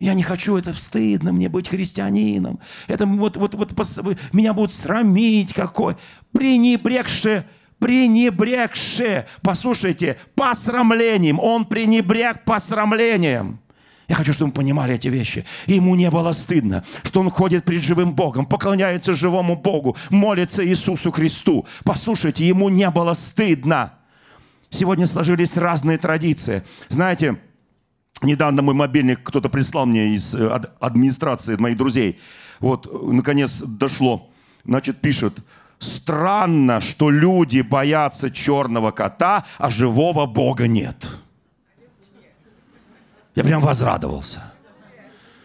я 0.00 0.14
не 0.14 0.24
хочу, 0.24 0.56
это 0.56 0.74
стыдно 0.74 1.32
мне 1.32 1.48
быть 1.48 1.68
христианином. 1.68 2.58
Это 2.88 3.06
вот, 3.06 3.36
вот, 3.36 3.54
вот, 3.54 4.18
меня 4.32 4.54
будут 4.54 4.72
срамить 4.72 5.54
какой. 5.54 5.96
Пренебрегши 6.32 7.44
пренебрегши, 7.78 9.26
послушайте, 9.40 10.18
посрамлением. 10.34 11.38
Он 11.38 11.64
пренебрег 11.64 12.44
посрамлением. 12.44 13.60
Я 14.10 14.16
хочу, 14.16 14.32
чтобы 14.32 14.50
вы 14.50 14.54
понимали 14.56 14.94
эти 14.94 15.06
вещи. 15.06 15.44
ему 15.66 15.94
не 15.94 16.10
было 16.10 16.32
стыдно, 16.32 16.82
что 17.04 17.20
он 17.20 17.30
ходит 17.30 17.64
перед 17.64 17.80
живым 17.80 18.12
Богом, 18.12 18.44
поклоняется 18.44 19.14
живому 19.14 19.54
Богу, 19.54 19.96
молится 20.10 20.66
Иисусу 20.66 21.12
Христу. 21.12 21.64
Послушайте, 21.84 22.44
ему 22.44 22.70
не 22.70 22.90
было 22.90 23.14
стыдно. 23.14 23.92
Сегодня 24.68 25.06
сложились 25.06 25.56
разные 25.56 25.96
традиции. 25.96 26.64
Знаете, 26.88 27.40
недавно 28.20 28.62
мой 28.62 28.74
мобильник 28.74 29.22
кто-то 29.22 29.48
прислал 29.48 29.86
мне 29.86 30.12
из 30.12 30.34
э, 30.34 30.60
администрации 30.80 31.54
моих 31.54 31.76
друзей. 31.76 32.18
Вот, 32.58 32.88
наконец, 33.12 33.62
дошло. 33.62 34.28
Значит, 34.64 35.00
пишет, 35.00 35.38
странно, 35.78 36.80
что 36.80 37.10
люди 37.10 37.60
боятся 37.60 38.32
черного 38.32 38.90
кота, 38.90 39.44
а 39.56 39.70
живого 39.70 40.26
Бога 40.26 40.66
нет. 40.66 41.08
Я 43.34 43.44
прям 43.44 43.60
возрадовался. 43.62 44.52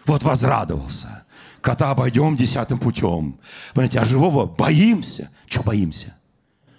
Вот 0.04 0.22
возрадовался. 0.22 1.24
Кота 1.60 1.90
обойдем 1.90 2.36
десятым 2.36 2.78
путем. 2.78 3.38
Понимаете, 3.74 4.00
а 4.00 4.04
живого 4.04 4.46
боимся. 4.46 5.30
Что 5.46 5.62
боимся? 5.62 6.16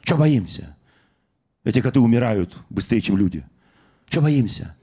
Что 0.02 0.16
боимся? 0.16 0.78
Эти 1.64 1.82
коты 1.82 2.00
умирают 2.00 2.58
быстрее, 2.70 3.02
чем 3.02 3.18
люди. 3.18 3.46
Что 4.08 4.22
боимся? 4.22 4.78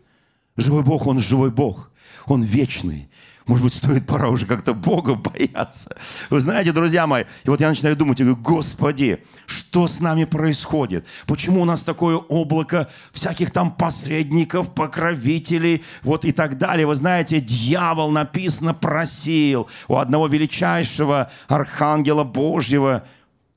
Живой 0.56 0.82
Бог, 0.82 1.06
Он 1.06 1.18
живой 1.18 1.50
Бог. 1.50 1.90
Он 2.26 2.42
вечный. 2.42 3.08
Может 3.46 3.64
быть, 3.64 3.74
стоит 3.74 4.06
пора 4.06 4.30
уже 4.30 4.46
как-то 4.46 4.72
Бога 4.72 5.16
бояться. 5.16 5.94
Вы 6.30 6.40
знаете, 6.40 6.72
друзья 6.72 7.06
мои, 7.06 7.24
и 7.44 7.50
вот 7.50 7.60
я 7.60 7.68
начинаю 7.68 7.94
думать, 7.94 8.18
я 8.18 8.24
говорю, 8.24 8.40
Господи, 8.42 9.22
что 9.44 9.86
с 9.86 10.00
нами 10.00 10.24
происходит? 10.24 11.06
Почему 11.26 11.60
у 11.60 11.64
нас 11.66 11.82
такое 11.82 12.16
облако 12.16 12.88
всяких 13.12 13.50
там 13.50 13.70
посредников, 13.70 14.72
покровителей, 14.72 15.84
вот 16.02 16.24
и 16.24 16.32
так 16.32 16.56
далее? 16.56 16.86
Вы 16.86 16.94
знаете, 16.94 17.38
дьявол, 17.38 18.10
написано, 18.10 18.72
просил 18.72 19.68
у 19.88 19.96
одного 19.96 20.26
величайшего 20.26 21.30
архангела 21.46 22.24
Божьего 22.24 23.04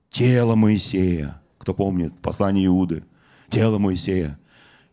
тело 0.09 0.55
Моисея. 0.55 1.41
Кто 1.59 1.73
помнит 1.73 2.13
послание 2.19 2.65
Иуды? 2.65 3.05
Тело 3.49 3.77
Моисея. 3.77 4.37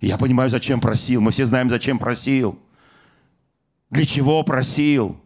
я 0.01 0.19
понимаю, 0.19 0.51
зачем 0.51 0.81
просил. 0.81 1.21
Мы 1.21 1.33
все 1.33 1.47
знаем, 1.47 1.69
зачем 1.69 1.99
просил. 1.99 2.61
Для 3.95 4.07
чего 4.07 4.43
просил? 4.43 5.17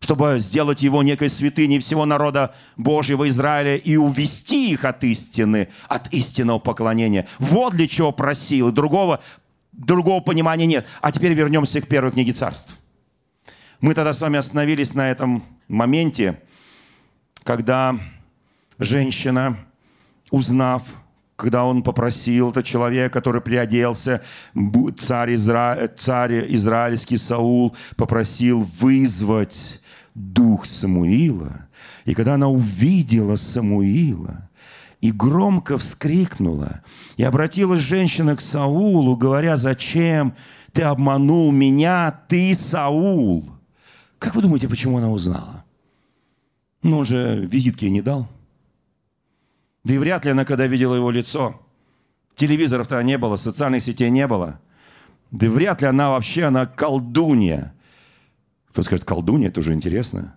Чтобы 0.00 0.40
сделать 0.40 0.82
его 0.82 1.04
некой 1.04 1.28
святыней 1.28 1.78
всего 1.78 2.04
народа 2.04 2.52
Божьего 2.76 3.28
Израиля 3.28 3.76
и 3.76 3.94
увести 3.94 4.72
их 4.72 4.84
от 4.84 5.04
истины, 5.04 5.68
от 5.86 6.12
истинного 6.12 6.58
поклонения. 6.58 7.28
Вот 7.38 7.74
для 7.74 7.86
чего 7.86 8.10
просил. 8.10 8.72
Другого, 8.72 9.20
другого 9.70 10.18
понимания 10.18 10.66
нет. 10.66 10.84
А 11.00 11.12
теперь 11.12 11.32
вернемся 11.32 11.80
к 11.80 11.86
первой 11.86 12.10
книге 12.10 12.32
царств. 12.32 12.76
Мы 13.80 13.94
тогда 13.94 14.12
с 14.12 14.20
вами 14.20 14.36
остановились 14.36 14.94
на 14.94 15.08
этом 15.12 15.44
моменте, 15.68 16.42
когда 17.44 18.00
женщина, 18.80 19.56
узнав, 20.32 20.82
когда 21.38 21.64
он 21.64 21.84
попросил, 21.84 22.50
это 22.50 22.64
человек, 22.64 23.12
который 23.12 23.40
приоделся, 23.40 24.22
царь, 24.98 25.34
Изра... 25.34 25.88
царь 25.96 26.52
израильский 26.56 27.16
Саул 27.16 27.76
попросил 27.96 28.66
вызвать 28.80 29.80
дух 30.16 30.66
Самуила. 30.66 31.68
И 32.06 32.14
когда 32.14 32.34
она 32.34 32.48
увидела 32.48 33.36
Самуила, 33.36 34.50
и 35.00 35.12
громко 35.12 35.78
вскрикнула, 35.78 36.82
и 37.16 37.22
обратилась 37.22 37.80
женщина 37.80 38.34
к 38.34 38.40
Саулу, 38.40 39.16
говоря, 39.16 39.56
«Зачем 39.56 40.34
ты 40.72 40.82
обманул 40.82 41.52
меня, 41.52 42.20
ты 42.26 42.52
Саул?» 42.52 43.48
Как 44.18 44.34
вы 44.34 44.42
думаете, 44.42 44.68
почему 44.68 44.98
она 44.98 45.12
узнала? 45.12 45.64
Ну, 46.82 46.98
он 46.98 47.06
же 47.06 47.46
визитки 47.48 47.84
не 47.84 48.02
дал– 48.02 48.26
да 49.88 49.94
и 49.94 49.96
вряд 49.96 50.26
ли 50.26 50.32
она, 50.32 50.44
когда 50.44 50.66
видела 50.66 50.94
его 50.94 51.10
лицо, 51.10 51.62
телевизоров-то 52.34 53.02
не 53.02 53.16
было, 53.16 53.36
социальных 53.36 53.82
сетей 53.82 54.10
не 54.10 54.26
было. 54.26 54.60
Да 55.30 55.46
и 55.46 55.48
вряд 55.48 55.80
ли 55.80 55.86
она 55.86 56.10
вообще, 56.10 56.44
она 56.44 56.66
колдунья. 56.66 57.72
Кто 58.68 58.82
скажет, 58.82 59.06
колдунья, 59.06 59.48
это 59.48 59.60
уже 59.60 59.72
интересно. 59.72 60.36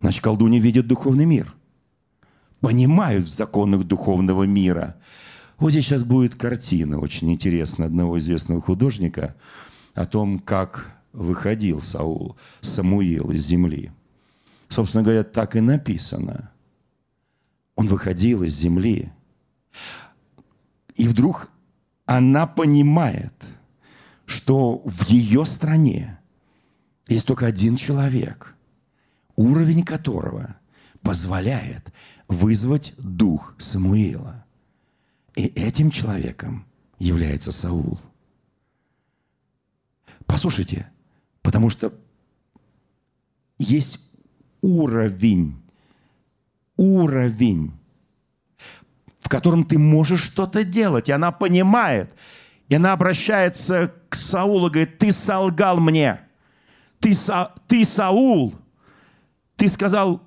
Значит, 0.00 0.22
колдунья 0.22 0.62
видит 0.62 0.86
духовный 0.86 1.26
мир. 1.26 1.52
Понимают 2.60 3.26
в 3.26 3.28
законах 3.28 3.84
духовного 3.84 4.44
мира. 4.44 4.96
Вот 5.58 5.72
здесь 5.72 5.84
сейчас 5.84 6.02
будет 6.02 6.34
картина 6.34 7.00
очень 7.00 7.30
интересная 7.30 7.86
одного 7.86 8.18
известного 8.18 8.62
художника 8.62 9.36
о 9.92 10.06
том, 10.06 10.38
как 10.38 10.90
выходил 11.12 11.82
Саул, 11.82 12.38
Самуил 12.62 13.30
из 13.30 13.44
земли. 13.44 13.92
Собственно 14.70 15.04
говоря, 15.04 15.22
так 15.22 15.54
и 15.54 15.60
написано– 15.60 16.50
он 17.78 17.86
выходил 17.86 18.42
из 18.42 18.56
земли. 18.56 19.12
И 20.96 21.06
вдруг 21.06 21.48
она 22.06 22.48
понимает, 22.48 23.32
что 24.26 24.82
в 24.84 25.04
ее 25.04 25.44
стране 25.44 26.18
есть 27.06 27.24
только 27.24 27.46
один 27.46 27.76
человек, 27.76 28.56
уровень 29.36 29.84
которого 29.84 30.56
позволяет 31.02 31.92
вызвать 32.26 32.94
дух 32.98 33.54
Самуила. 33.58 34.44
И 35.36 35.46
этим 35.46 35.92
человеком 35.92 36.66
является 36.98 37.52
Саул. 37.52 38.00
Послушайте, 40.26 40.90
потому 41.42 41.70
что 41.70 41.94
есть 43.56 44.10
уровень 44.62 45.62
уровень, 46.78 47.72
в 49.20 49.28
котором 49.28 49.64
ты 49.64 49.78
можешь 49.78 50.22
что-то 50.22 50.64
делать. 50.64 51.10
И 51.10 51.12
она 51.12 51.30
понимает. 51.32 52.14
И 52.68 52.74
она 52.74 52.94
обращается 52.94 53.92
к 54.08 54.14
Саулу, 54.14 54.70
говорит, 54.70 54.96
ты 54.96 55.12
солгал 55.12 55.78
мне. 55.80 56.20
Ты, 57.00 57.12
Са, 57.12 57.52
ты 57.66 57.84
Саул. 57.84 58.54
Ты 59.56 59.68
сказал... 59.68 60.22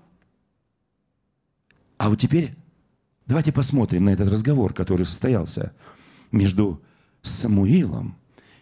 А 1.98 2.10
вот 2.10 2.20
теперь 2.20 2.56
давайте 3.26 3.52
посмотрим 3.52 4.06
на 4.06 4.10
этот 4.10 4.30
разговор, 4.30 4.74
который 4.74 5.06
состоялся 5.06 5.74
между 6.32 6.82
Самуилом 7.22 8.18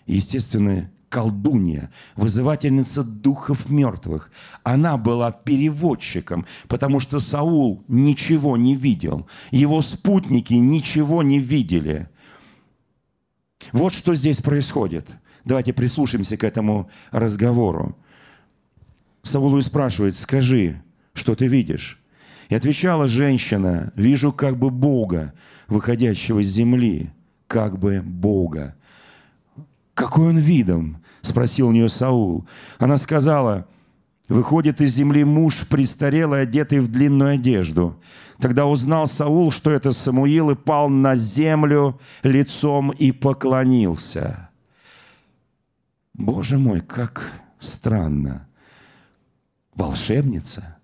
и, 0.06 0.16
естественно, 0.16 0.92
колдунья, 1.10 1.92
вызывательница 2.16 3.04
духов 3.04 3.70
мертвых. 3.70 4.32
Она 4.64 4.98
была 4.98 5.32
переводчиком, 5.32 6.46
потому 6.68 7.00
что 7.00 7.20
Саул 7.20 7.84
ничего 7.88 8.56
не 8.58 8.76
видел. 8.76 9.28
Его 9.52 9.82
спутники 9.82 10.54
ничего 10.54 11.24
не 11.24 11.40
видели. 11.40 12.10
Вот 13.72 13.94
что 13.94 14.16
здесь 14.16 14.42
происходит. 14.42 15.08
Давайте 15.44 15.74
прислушаемся 15.74 16.38
к 16.38 16.44
этому 16.44 16.90
разговору. 17.12 17.98
Саулу 19.24 19.58
и 19.58 19.62
спрашивает, 19.62 20.16
скажи, 20.16 20.82
что 21.14 21.36
ты 21.36 21.48
видишь? 21.48 22.02
И 22.50 22.56
отвечала 22.56 23.08
женщина, 23.08 23.92
вижу 23.96 24.32
как 24.32 24.58
бы 24.58 24.72
Бога, 24.72 25.34
выходящего 25.68 26.44
с 26.44 26.48
земли, 26.48 27.12
как 27.48 27.78
бы 27.78 28.02
Бога. 28.02 28.76
Какой 30.00 30.30
он 30.30 30.38
видом? 30.38 31.04
Спросил 31.22 31.68
у 31.68 31.72
нее 31.74 31.90
Саул. 31.90 32.48
Она 32.78 32.96
сказала, 32.96 33.68
выходит 34.30 34.80
из 34.80 34.96
земли 34.96 35.26
муж 35.26 35.68
престарелый, 35.68 36.44
одетый 36.44 36.80
в 36.80 36.88
длинную 36.90 37.32
одежду. 37.32 38.00
Тогда 38.40 38.66
узнал 38.66 39.08
Саул, 39.08 39.52
что 39.52 39.72
это 39.72 39.92
Самуил, 39.92 40.52
и 40.52 40.56
пал 40.56 40.88
на 40.88 41.18
землю 41.18 42.00
лицом 42.24 42.92
и 42.92 43.12
поклонился. 43.12 44.50
Боже 46.14 46.58
мой, 46.58 46.80
как 46.80 47.34
странно. 47.60 48.48
Волшебница, 49.76 50.78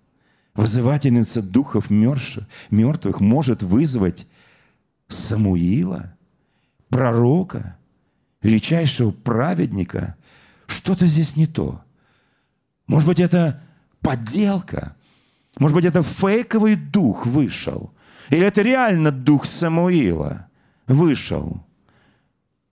вызывательница 0.54 1.40
духов 1.40 1.88
мертвых 1.88 3.20
может 3.20 3.62
вызвать 3.62 4.26
Самуила, 5.08 6.14
пророка– 6.90 7.78
величайшего 8.42 9.10
праведника, 9.10 10.16
что-то 10.66 11.06
здесь 11.06 11.36
не 11.36 11.46
то. 11.46 11.80
Может 12.86 13.08
быть, 13.08 13.20
это 13.20 13.62
подделка. 14.00 14.96
Может 15.58 15.74
быть, 15.74 15.84
это 15.84 16.02
фейковый 16.02 16.76
дух 16.76 17.26
вышел. 17.26 17.92
Или 18.30 18.46
это 18.46 18.62
реально 18.62 19.10
дух 19.10 19.44
Самуила 19.44 20.48
вышел. 20.86 21.62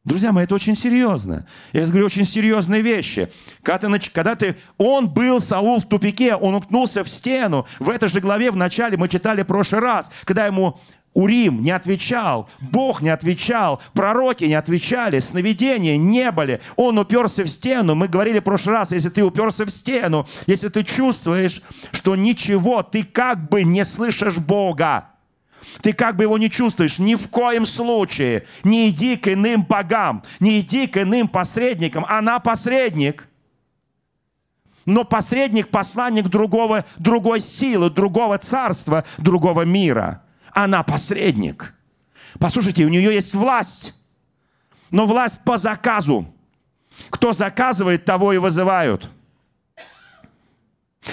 Друзья 0.05 0.33
мои, 0.33 0.45
это 0.45 0.55
очень 0.55 0.77
серьезно. 0.77 1.47
Я 1.73 1.87
говорю 1.87 2.07
очень 2.07 2.27
серьезные 2.27 2.83
вещи. 2.83 3.31
Когда 3.63 3.89
ты, 3.89 4.11
когда 4.11 4.35
ты, 4.35 4.57
он 4.77 5.09
был, 5.09 5.41
Саул, 5.41 5.81
в 5.81 5.89
тупике, 5.89 6.35
он 6.35 6.55
уткнулся 6.55 7.03
в 7.05 7.09
стену. 7.09 7.67
В 7.79 7.89
этой 7.89 8.11
же 8.11 8.21
главе 8.21 8.51
в 8.51 8.57
начале 8.57 8.99
мы 8.99 9.09
читали 9.09 9.43
в 9.43 9.47
прошлый 9.47 9.81
раз, 9.81 10.13
когда 10.25 10.45
ему 10.45 10.79
Урим 11.15 11.63
не 11.63 11.71
отвечал, 11.71 12.49
Бог 12.61 13.01
не 13.01 13.09
отвечал, 13.09 13.81
пророки 13.93 14.45
не 14.45 14.55
отвечали, 14.55 15.21
сновидения 15.21 15.97
не 15.97 16.33
были. 16.33 16.61
Он 16.75 16.99
уперся 16.99 17.45
в 17.45 17.49
стену. 17.49 17.95
Мы 17.95 18.09
говорили 18.09 18.41
в 18.41 18.45
прошлый 18.45 18.75
раз, 18.75 18.91
если 18.91 19.11
ты 19.11 19.23
уперся 19.23 19.65
в 19.65 19.71
стену, 19.71 20.27
если 20.49 20.69
ты 20.69 20.83
чувствуешь, 20.83 21.63
что 21.93 22.17
ничего, 22.17 22.83
ты 22.83 23.05
как 23.05 23.49
бы 23.49 23.63
не 23.63 23.85
слышишь 23.85 24.39
Бога, 24.39 25.09
Ты 25.83 25.93
как 25.93 26.17
бы 26.17 26.25
его 26.25 26.37
не 26.37 26.51
чувствуешь. 26.51 26.99
Ни 26.99 27.15
в 27.15 27.29
коем 27.31 27.65
случае 27.65 28.47
не 28.65 28.91
иди 28.91 29.17
к 29.17 29.33
иным 29.33 29.63
богам, 29.63 30.25
не 30.41 30.61
иди 30.61 30.89
к 30.89 31.01
иным 31.01 31.29
посредникам. 31.29 32.05
Она 32.09 32.41
посредник. 32.41 33.29
Но 34.85 35.05
посредник– 35.05 35.69
посланник 35.71 36.29
другого, 36.29 36.85
другой 36.99 37.41
силы, 37.41 37.89
другого 37.89 38.37
царства, 38.37 39.05
другого 39.19 39.63
мира. 39.63 40.24
Она 40.55 40.85
посредник. 40.85 41.75
Послушайте, 42.39 42.85
у 42.85 42.89
нее 42.89 43.13
есть 43.13 43.35
власть. 43.35 43.93
Но 44.91 45.05
власть 45.05 45.43
по 45.43 45.57
заказу. 45.57 46.33
Кто 47.11 47.33
заказывает, 47.33 48.05
того 48.05 48.33
и 48.33 48.39
вызывают. 48.39 49.11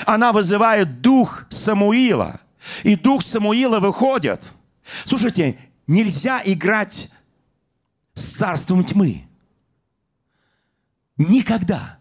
Она 0.06 0.32
вызывает 0.32 1.02
дух 1.02 1.46
Самуила. 1.50 2.40
И 2.84 2.96
дух 2.96 3.24
Самуила 3.24 3.80
выходит. 3.80 4.44
Слушайте, 5.06 5.58
нельзя 5.88 6.42
играть 6.46 7.12
с 8.14 8.38
царством 8.38 8.84
тьмы. 8.84 9.28
Никогда. 11.18 11.98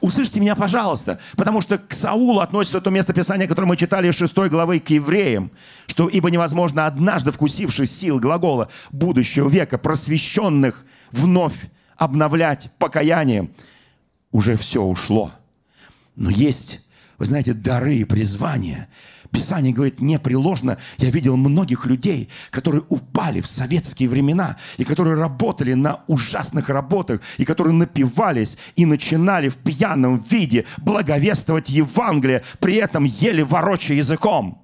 Услышьте 0.00 0.40
меня, 0.40 0.54
пожалуйста, 0.54 1.18
потому 1.36 1.60
что 1.60 1.78
к 1.78 1.92
Саулу 1.92 2.40
относится 2.40 2.80
то 2.80 2.90
место 2.90 3.12
Писания, 3.12 3.46
которое 3.46 3.66
мы 3.66 3.76
читали 3.76 4.08
из 4.08 4.14
6 4.14 4.34
главы 4.48 4.80
к 4.80 4.90
евреям, 4.90 5.50
что 5.86 6.08
ибо 6.08 6.30
невозможно 6.30 6.86
однажды 6.86 7.32
вкусивший 7.32 7.86
сил 7.86 8.18
глагола 8.18 8.68
будущего 8.90 9.48
века, 9.48 9.78
просвещенных 9.78 10.84
вновь 11.10 11.56
обновлять 11.96 12.70
покаянием, 12.78 13.52
уже 14.30 14.56
все 14.56 14.82
ушло. 14.82 15.32
Но 16.16 16.30
есть, 16.30 16.86
вы 17.18 17.26
знаете, 17.26 17.52
дары 17.52 17.96
и 17.96 18.04
призвания– 18.04 18.88
Писание 19.32 19.72
говорит 19.72 20.02
непреложно. 20.02 20.76
Я 20.98 21.08
видел 21.08 21.38
многих 21.38 21.86
людей, 21.86 22.28
которые 22.50 22.84
упали 22.90 23.40
в 23.40 23.46
советские 23.46 24.10
времена, 24.10 24.58
и 24.76 24.84
которые 24.84 25.16
работали 25.16 25.72
на 25.72 26.04
ужасных 26.06 26.68
работах, 26.68 27.22
и 27.38 27.46
которые 27.46 27.72
напивались 27.72 28.58
и 28.76 28.84
начинали 28.84 29.48
в 29.48 29.56
пьяном 29.56 30.18
виде 30.18 30.66
благовествовать 30.76 31.70
Евангелие, 31.70 32.44
при 32.60 32.76
этом 32.76 33.04
еле 33.04 33.42
ворочая 33.42 33.96
языком. 33.96 34.62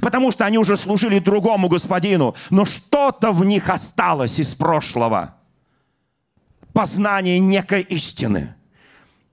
Потому 0.00 0.32
что 0.32 0.44
они 0.44 0.58
уже 0.58 0.76
служили 0.76 1.20
другому 1.20 1.68
господину, 1.68 2.34
но 2.50 2.64
что-то 2.64 3.30
в 3.30 3.44
них 3.44 3.68
осталось 3.68 4.40
из 4.40 4.56
прошлого. 4.56 5.36
Познание 6.72 7.38
некой 7.38 7.82
истины. 7.82 8.56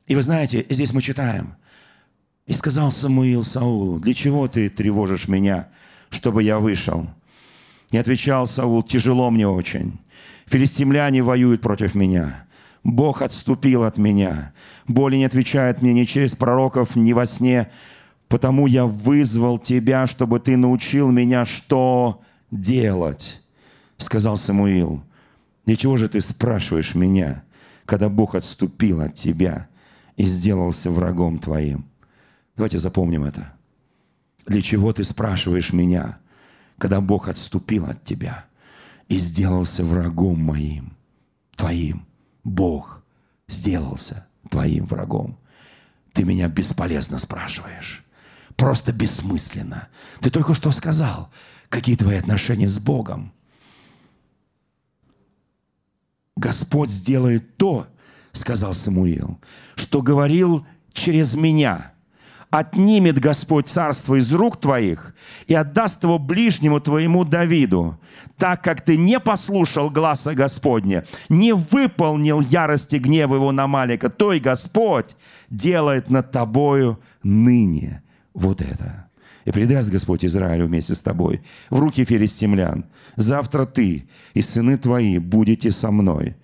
И 0.06 0.14
вы 0.14 0.22
знаете, 0.22 0.68
здесь 0.70 0.94
мы 0.94 1.02
читаем– 1.02 1.56
и 2.48 2.54
сказал 2.54 2.92
Самуил 2.92 3.44
Саулу, 3.44 4.00
для 4.00 4.14
чего 4.14 4.48
ты 4.48 4.70
тревожишь 4.70 5.28
меня, 5.28 5.70
чтобы 6.10 6.44
я 6.44 6.60
вышел? 6.60 7.08
И 7.92 7.98
отвечал 7.98 8.46
Саул, 8.48 8.84
тяжело 8.84 9.30
мне 9.32 9.48
очень. 9.48 10.00
Филистимляне 10.48 11.22
воюют 11.22 11.62
против 11.62 11.96
меня. 11.96 12.46
Бог 12.84 13.22
отступил 13.22 13.84
от 13.84 13.98
меня. 13.98 14.54
Боли 14.88 15.18
не 15.18 15.26
отвечает 15.26 15.82
мне 15.82 15.94
ни 15.94 16.04
через 16.04 16.36
пророков, 16.36 16.96
ни 16.96 17.14
во 17.14 17.26
сне. 17.26 17.70
Потому 18.28 18.66
я 18.66 18.86
вызвал 18.86 19.60
тебя, 19.60 20.08
чтобы 20.08 20.40
ты 20.40 20.58
научил 20.58 21.12
меня, 21.12 21.46
что 21.46 22.22
делать. 22.50 23.42
Сказал 23.98 24.36
Самуил, 24.36 25.04
для 25.66 25.76
чего 25.76 25.96
же 25.96 26.10
ты 26.10 26.22
спрашиваешь 26.22 26.96
меня, 26.96 27.44
когда 27.86 28.10
Бог 28.10 28.36
отступил 28.36 29.02
от 29.02 29.16
тебя 29.16 29.68
и 30.18 30.26
сделался 30.26 30.90
врагом 30.90 31.40
твоим? 31.40 31.91
Давайте 32.62 32.78
запомним 32.78 33.24
это. 33.24 33.52
Для 34.46 34.62
чего 34.62 34.94
ты 34.94 35.04
спрашиваешь 35.04 35.74
меня, 35.74 36.20
когда 36.78 37.02
Бог 37.02 37.28
отступил 37.28 37.88
от 37.88 38.04
тебя 38.04 38.46
и 39.08 39.18
сделался 39.18 39.84
врагом 39.84 40.40
моим, 40.40 40.96
твоим? 41.56 42.06
Бог 42.44 43.04
сделался 43.48 44.28
твоим 44.52 44.86
врагом. 44.86 45.40
Ты 46.14 46.24
меня 46.24 46.50
бесполезно 46.50 47.18
спрашиваешь. 47.18 48.06
Просто 48.56 48.94
бессмысленно. 48.94 49.88
Ты 50.20 50.30
только 50.30 50.54
что 50.54 50.70
сказал, 50.70 51.32
какие 51.68 51.96
твои 51.96 52.18
отношения 52.18 52.70
с 52.70 52.78
Богом. 52.78 53.34
Господь 56.36 56.92
сделает 56.92 57.58
то, 57.58 57.88
сказал 58.34 58.76
Самуил, 58.76 59.40
что 59.74 60.04
говорил 60.04 60.64
через 60.94 61.34
меня– 61.34 61.94
отнимет 62.52 63.18
Господь 63.18 63.70
царство 63.70 64.16
из 64.16 64.32
рук 64.34 64.60
твоих 64.60 65.16
и 65.48 65.56
отдаст 65.56 66.04
его 66.04 66.20
ближнему 66.20 66.82
твоему 66.82 67.24
Давиду, 67.24 67.98
так 68.38 68.62
как 68.62 68.82
ты 68.82 68.98
не 68.98 69.20
послушал 69.20 69.90
гласа 69.90 70.36
Господня, 70.36 71.06
не 71.30 71.54
выполнил 71.54 72.42
ярости 72.42 72.98
гнева 72.98 73.36
его 73.36 73.52
на 73.54 73.68
Малика, 73.68 74.10
то 74.10 74.34
и 74.34 74.40
Господь 74.40 75.16
делает 75.50 76.10
над 76.10 76.32
тобою 76.32 77.00
ныне 77.24 78.04
вот 78.34 78.62
это. 78.62 79.08
И 79.46 79.52
предаст 79.52 79.90
Господь 79.90 80.24
Израилю 80.24 80.68
вместе 80.68 80.94
с 80.94 81.02
тобой 81.02 81.42
в 81.70 81.80
руки 81.80 82.06
филистимлян. 82.06 82.86
Завтра 83.16 83.66
ты 83.66 84.08
и 84.34 84.42
сыны 84.42 84.78
твои 84.78 85.18
будете 85.18 85.72
со 85.72 85.90
мной. 85.90 86.36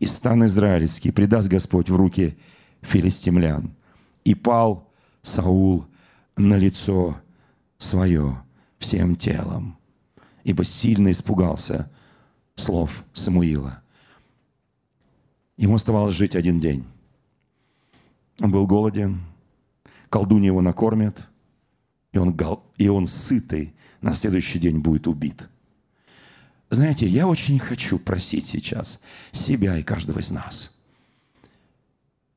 И 0.00 0.06
стан 0.06 0.44
израильский 0.44 1.10
предаст 1.10 1.48
Господь 1.48 1.88
в 1.88 1.96
руки 1.96 2.36
филистимлян. 2.82 3.70
И 4.24 4.34
пал 4.34 4.90
Саул 5.24 5.86
на 6.36 6.56
лицо 6.56 7.18
свое 7.78 8.44
всем 8.78 9.16
телом, 9.16 9.78
ибо 10.44 10.64
сильно 10.64 11.10
испугался 11.10 11.90
слов 12.56 13.04
Самуила. 13.14 13.82
Ему 15.56 15.76
оставалось 15.76 16.14
жить 16.14 16.36
один 16.36 16.60
день. 16.60 16.84
Он 18.42 18.52
был 18.52 18.66
голоден, 18.66 19.22
колдунья 20.10 20.48
его 20.48 20.60
накормит, 20.60 21.26
и 22.12 22.18
он, 22.18 22.38
и 22.76 22.88
он 22.88 23.06
сытый 23.06 23.74
на 24.02 24.12
следующий 24.12 24.58
день 24.58 24.80
будет 24.80 25.06
убит. 25.06 25.48
Знаете, 26.68 27.08
я 27.08 27.26
очень 27.26 27.58
хочу 27.58 27.98
просить 27.98 28.46
сейчас 28.46 29.00
себя 29.32 29.78
и 29.78 29.82
каждого 29.82 30.18
из 30.18 30.30
нас. 30.30 30.76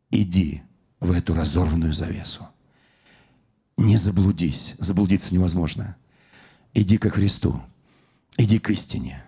Иди 0.09 0.61
в 1.01 1.11
эту 1.11 1.33
разорванную 1.33 1.91
завесу 1.91 2.47
не 3.77 3.97
заблудись. 3.97 4.75
Заблудиться 4.79 5.33
невозможно. 5.33 5.95
Иди 6.73 6.97
ко 6.97 7.09
Христу. 7.09 7.61
Иди 8.37 8.59
к 8.59 8.69
истине. 8.69 9.23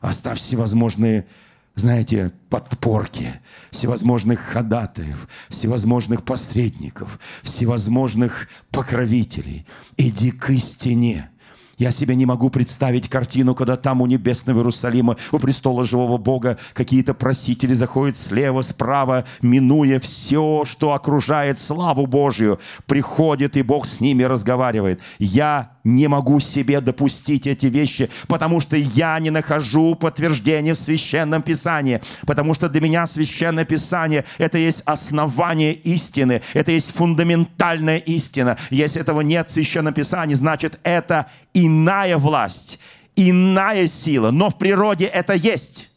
Оставь 0.00 0.38
всевозможные, 0.38 1.26
знаете, 1.74 2.32
подпорки, 2.50 3.40
всевозможных 3.70 4.40
ходатаев, 4.40 5.28
всевозможных 5.48 6.24
посредников, 6.24 7.18
всевозможных 7.42 8.48
покровителей. 8.70 9.66
Иди 9.96 10.30
к 10.30 10.50
истине. 10.50 11.30
Я 11.78 11.92
себе 11.92 12.16
не 12.16 12.26
могу 12.26 12.50
представить 12.50 13.08
картину, 13.08 13.54
когда 13.54 13.76
там 13.76 14.00
у 14.00 14.06
небесного 14.06 14.58
Иерусалима, 14.58 15.16
у 15.30 15.38
престола 15.38 15.84
живого 15.84 16.18
Бога, 16.18 16.58
какие-то 16.74 17.14
просители 17.14 17.72
заходят 17.72 18.16
слева, 18.16 18.62
справа, 18.62 19.24
минуя 19.42 20.00
все, 20.00 20.64
что 20.66 20.92
окружает 20.92 21.60
славу 21.60 22.06
Божью. 22.06 22.58
Приходит, 22.86 23.56
и 23.56 23.62
Бог 23.62 23.86
с 23.86 24.00
ними 24.00 24.24
разговаривает. 24.24 25.00
Я 25.20 25.70
не 25.88 26.06
могу 26.06 26.38
себе 26.38 26.80
допустить 26.80 27.46
эти 27.46 27.66
вещи, 27.66 28.10
потому 28.26 28.60
что 28.60 28.76
я 28.76 29.18
не 29.18 29.30
нахожу 29.30 29.94
подтверждения 29.94 30.74
в 30.74 30.78
Священном 30.78 31.42
Писании, 31.42 32.02
потому 32.26 32.54
что 32.54 32.68
для 32.68 32.80
меня 32.80 33.06
Священное 33.06 33.64
Писание– 33.64 34.24
это 34.38 34.58
есть 34.58 34.82
основание 34.84 35.72
истины, 35.72 36.42
это 36.52 36.72
есть 36.72 36.94
фундаментальная 36.94 37.98
истина. 37.98 38.58
Если 38.70 39.00
этого 39.00 39.22
нет 39.22 39.48
в 39.48 39.52
Священном 39.52 39.94
Писании, 39.94 40.34
значит, 40.34 40.78
это 40.82 41.26
иная 41.54 42.18
власть, 42.18 42.80
иная 43.16 43.86
сила, 43.86 44.30
но 44.30 44.50
в 44.50 44.58
природе 44.58 45.06
это 45.06 45.32
есть. 45.32 45.90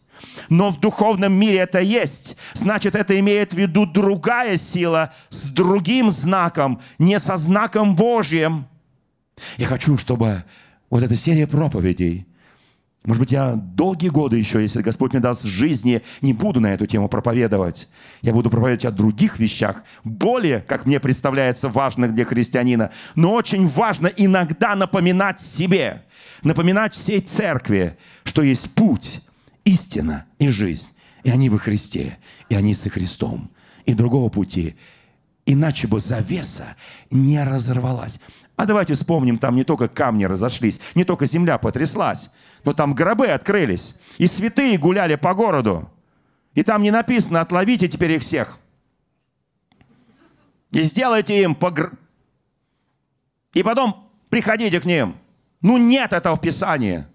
Но 0.49 0.69
в 0.69 0.79
духовном 0.79 1.33
мире 1.33 1.59
это 1.59 1.79
есть. 1.79 2.37
Значит, 2.53 2.95
это 2.95 3.19
имеет 3.19 3.53
в 3.53 3.57
виду 3.57 3.85
другая 3.85 4.55
сила 4.55 5.13
с 5.29 5.49
другим 5.49 6.11
знаком, 6.11 6.81
не 6.97 7.19
со 7.19 7.35
знаком 7.35 7.95
Божьим– 7.95 8.65
я 9.57 9.67
хочу, 9.67 9.97
чтобы 9.97 10.43
вот 10.89 11.03
эта 11.03 11.15
серия 11.15 11.47
проповедей, 11.47 12.27
может 13.03 13.19
быть, 13.19 13.31
я 13.31 13.55
долгие 13.55 14.09
годы 14.09 14.37
еще, 14.37 14.61
если 14.61 14.83
Господь 14.83 15.13
мне 15.13 15.21
даст 15.21 15.43
жизни, 15.43 16.03
не 16.21 16.33
буду 16.33 16.59
на 16.59 16.71
эту 16.71 16.85
тему 16.85 17.09
проповедовать. 17.09 17.89
Я 18.21 18.31
буду 18.31 18.51
проповедовать 18.51 18.85
о 18.85 18.91
других 18.91 19.39
вещах, 19.39 19.83
более, 20.03 20.59
как 20.59 20.85
мне 20.85 20.99
представляется, 20.99 21.67
важных 21.67 22.13
для 22.13 22.25
христианина. 22.25 22.91
Но 23.15 23.33
очень 23.33 23.65
важно 23.65 24.05
иногда 24.05 24.75
напоминать 24.75 25.39
себе, 25.39 26.03
напоминать 26.43 26.93
всей 26.93 27.21
церкви, 27.21 27.97
что 28.23 28.43
есть 28.43 28.75
путь, 28.75 29.21
истина 29.65 30.25
и 30.37 30.49
жизнь. 30.49 30.89
И 31.23 31.31
они 31.31 31.49
во 31.49 31.57
Христе, 31.57 32.19
и 32.49 32.55
они 32.55 32.75
со 32.75 32.91
Христом. 32.91 33.49
И 33.85 33.95
другого 33.95 34.29
пути. 34.29 34.75
Иначе 35.45 35.87
бы 35.87 35.99
завеса 35.99 36.75
не 37.09 37.43
разорвалась. 37.43 38.19
А 38.55 38.65
давайте 38.65 38.93
вспомним, 38.93 39.37
там 39.37 39.55
не 39.55 39.63
только 39.63 39.87
камни 39.87 40.25
разошлись, 40.25 40.79
не 40.93 41.03
только 41.03 41.25
земля 41.25 41.57
потряслась, 41.57 42.31
но 42.63 42.73
там 42.73 42.93
гробы 42.93 43.27
открылись, 43.27 43.99
и 44.17 44.27
святые 44.27 44.77
гуляли 44.77 45.15
по 45.15 45.33
городу. 45.33 45.89
И 46.53 46.63
там 46.63 46.83
не 46.83 46.91
написано 46.91 47.41
«отловите 47.41 47.87
теперь 47.87 48.13
их 48.13 48.21
всех». 48.21 48.59
И 50.71 50.83
сделайте 50.83 51.41
им 51.41 51.55
погр... 51.55 51.93
И 53.53 53.63
потом 53.63 54.09
приходите 54.29 54.79
к 54.79 54.85
ним. 54.85 55.17
Ну 55.61 55.77
нет 55.77 56.13
этого 56.13 56.35
в 56.35 56.41
Писании. 56.41 57.05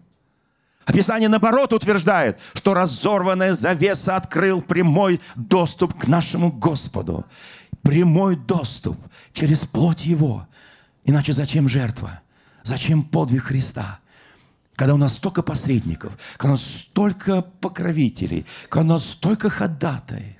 А 0.84 1.18
наоборот, 1.28 1.72
утверждает, 1.72 2.38
что 2.54 2.74
разорванная 2.74 3.54
завеса 3.54 4.14
открыл 4.14 4.62
прямой 4.62 5.20
доступ 5.34 5.98
к 5.98 6.06
нашему 6.06 6.52
Господу. 6.52 7.24
Прямой 7.86 8.34
доступ 8.34 8.98
через 9.32 9.64
плоть 9.64 10.06
Его. 10.06 10.48
Иначе 11.04 11.32
зачем 11.32 11.68
жертва? 11.68 12.20
Зачем 12.64 13.04
подвиг 13.04 13.44
Христа? 13.44 14.00
Когда 14.74 14.94
у 14.94 14.96
нас 14.96 15.14
столько 15.14 15.40
посредников, 15.40 16.18
когда 16.36 16.48
у 16.48 16.54
нас 16.54 16.64
столько 16.64 17.42
покровителей, 17.42 18.44
когда 18.68 18.84
у 18.86 18.88
нас 18.94 19.08
столько 19.08 19.48
ходатаев. 19.50 20.34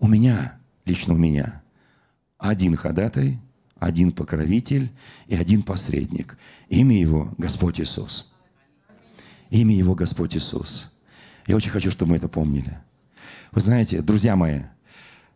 У 0.00 0.08
меня, 0.08 0.58
лично 0.86 1.12
у 1.12 1.18
меня, 1.18 1.60
один 2.38 2.74
ходатай, 2.74 3.38
один 3.78 4.10
покровитель 4.10 4.90
и 5.26 5.36
один 5.36 5.62
посредник. 5.62 6.38
Имя 6.70 6.98
его 6.98 7.34
Господь 7.36 7.80
Иисус. 7.80 8.32
Имя 9.50 9.76
его 9.76 9.94
Господь 9.94 10.34
Иисус. 10.34 10.90
Я 11.46 11.54
очень 11.54 11.70
хочу, 11.70 11.90
чтобы 11.90 12.12
мы 12.12 12.16
это 12.16 12.28
помнили. 12.28 12.78
Вы 13.52 13.60
знаете, 13.60 14.00
друзья 14.00 14.36
мои, 14.36 14.62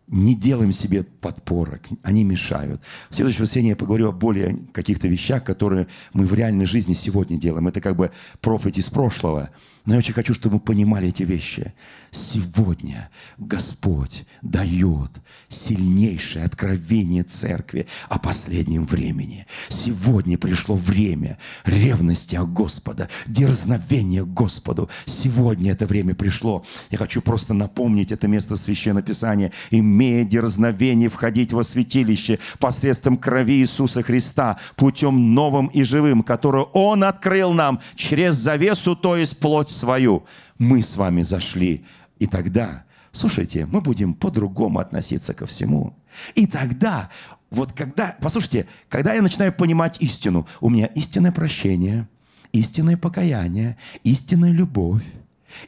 не 0.09 0.35
делаем 0.35 0.73
себе 0.73 1.05
подпорок, 1.05 1.83
они 2.03 2.25
мешают. 2.25 2.83
В 3.11 3.15
следующее 3.15 3.43
воскресенье 3.43 3.71
я 3.71 3.77
поговорю 3.77 4.09
о 4.09 4.13
более 4.13 4.59
каких-то 4.73 5.09
вещах, 5.09 5.45
которые 5.45 5.87
мы 6.13 6.27
в 6.27 6.35
реальной 6.35 6.67
жизни 6.67 6.93
сегодня 6.93 7.39
делаем. 7.39 7.69
Это 7.69 7.81
как 7.81 7.97
бы 7.97 8.11
проповедь 8.41 8.79
из 8.79 8.91
прошлого. 8.91 9.51
Но 9.85 9.95
я 9.95 9.99
очень 9.99 10.15
хочу, 10.15 10.33
чтобы 10.33 10.55
мы 10.55 10.61
понимали 10.61 11.09
эти 11.09 11.25
вещи. 11.25 11.75
Сегодня 12.13 13.11
Господь 13.37 14.25
дает 14.43 15.11
сильнейшее 15.49 16.45
откровение 16.45 17.25
церкви 17.25 17.89
о 18.09 18.19
последнем 18.19 18.85
времени. 18.85 19.47
Сегодня 19.69 20.39
пришло 20.39 20.77
время 20.77 21.39
ревности 21.65 22.37
о 22.37 22.45
Господа, 22.45 23.09
дерзновения 23.27 24.25
Господу. 24.25 24.89
Сегодня 25.05 25.73
это 25.73 25.87
время 25.87 26.15
пришло. 26.15 26.65
Я 26.91 26.99
хочу 26.99 27.21
просто 27.21 27.53
напомнить 27.53 28.13
это 28.13 28.29
место 28.29 28.57
Священного 28.57 29.05
Писания. 29.05 29.53
«Имея 29.71 30.25
дерзновение 30.25 31.09
входить 31.09 31.53
во 31.53 31.65
святилище 31.65 32.39
посредством 32.61 33.17
крови 33.17 33.61
Иисуса 33.61 34.03
Христа, 34.03 34.59
путем 34.77 35.35
новым 35.35 35.67
и 35.69 35.83
живым, 35.83 36.23
которую 36.23 36.67
Он 36.67 37.03
открыл 37.03 37.53
нам 37.53 37.81
через 37.97 38.37
завесу, 38.37 38.95
то 38.95 39.17
есть 39.17 39.41
плоть 39.41 39.72
свою, 39.73 40.25
мы 40.59 40.83
с 40.83 40.97
вами 40.97 41.23
зашли. 41.23 41.85
И 42.19 42.27
тогда, 42.27 42.85
слушайте, 43.11 43.67
мы 43.67 43.81
будем 43.81 44.15
по-другому 44.15 44.79
относиться 44.79 45.35
ко 45.35 45.47
всему. 45.47 45.97
И 46.35 46.47
тогда, 46.47 47.11
вот 47.51 47.73
когда, 47.73 48.17
послушайте, 48.21 48.67
когда 48.89 49.15
я 49.15 49.23
начинаю 49.23 49.53
понимать 49.53 49.97
истину, 50.01 50.47
у 50.61 50.71
меня 50.71 50.87
истинное 50.87 51.33
прощение, 51.33 52.09
истинное 52.53 52.97
покаяние, 52.97 53.77
истинная 54.05 54.53
любовь, 54.53 55.03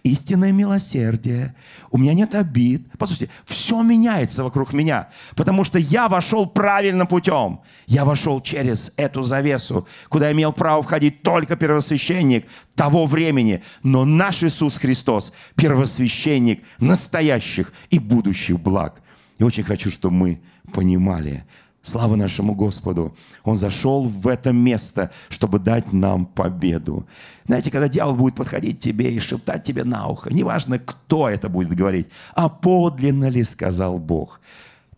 истинное 0.03 0.53
милосердие, 0.53 1.55
у 1.91 1.99
меня 1.99 2.15
нет 2.15 2.35
обид. 2.35 2.87
Послушайте, 2.99 3.33
все 3.45 3.83
меняется 3.83 4.45
вокруг 4.45 4.73
меня, 4.73 5.09
потому 5.37 5.65
что 5.65 5.79
я 5.79 6.09
вошел 6.09 6.47
правильным 6.47 7.07
путем. 7.07 7.61
Я 7.87 8.05
вошел 8.05 8.41
через 8.41 8.93
эту 8.97 9.23
завесу, 9.23 9.87
куда 10.09 10.33
имел 10.33 10.53
право 10.53 10.83
входить 10.83 11.23
только 11.23 11.57
первосвященник 11.57 12.47
того 12.75 13.07
времени. 13.07 13.63
Но 13.83 14.05
наш 14.05 14.43
Иисус 14.43 14.79
Христос– 14.79 15.33
первосвященник 15.55 16.63
настоящих 16.79 17.73
и 17.91 17.99
будущих 17.99 18.61
благ. 18.61 19.03
И 19.39 19.45
очень 19.45 19.65
хочу, 19.65 19.91
чтобы 19.91 20.15
мы 20.15 20.41
понимали, 20.73 21.45
Слава 21.85 22.17
нашему 22.17 22.55
Господу. 22.55 23.15
Он 23.43 23.57
зашел 23.57 24.09
в 24.09 24.27
это 24.27 24.53
место, 24.53 25.13
чтобы 25.29 25.59
дать 25.59 25.93
нам 25.93 26.25
победу. 26.25 27.07
Знаете, 27.45 27.71
когда 27.71 27.89
дьявол 27.89 28.17
будет 28.17 28.37
подходить 28.37 28.79
к 28.79 28.81
тебе 28.81 29.13
и 29.13 29.19
шептать 29.19 29.65
тебе 29.65 29.85
на 29.85 30.09
ухо, 30.09 30.33
неважно, 30.33 30.79
кто 30.79 31.29
это 31.29 31.51
будет 31.51 31.77
говорить, 31.77 32.09
а 32.33 32.49
подлинно 32.49 33.29
ли 33.29 33.43
сказал 33.43 33.99
Бог, 33.99 34.41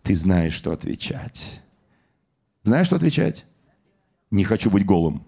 ты 0.01 0.15
знаешь, 0.15 0.53
что 0.53 0.71
отвечать. 0.71 1.61
Знаешь, 2.63 2.87
что 2.87 2.95
отвечать? 2.95 3.45
Не 4.31 4.45
хочу 4.45 4.71
быть 4.71 4.85
голым. 4.85 5.25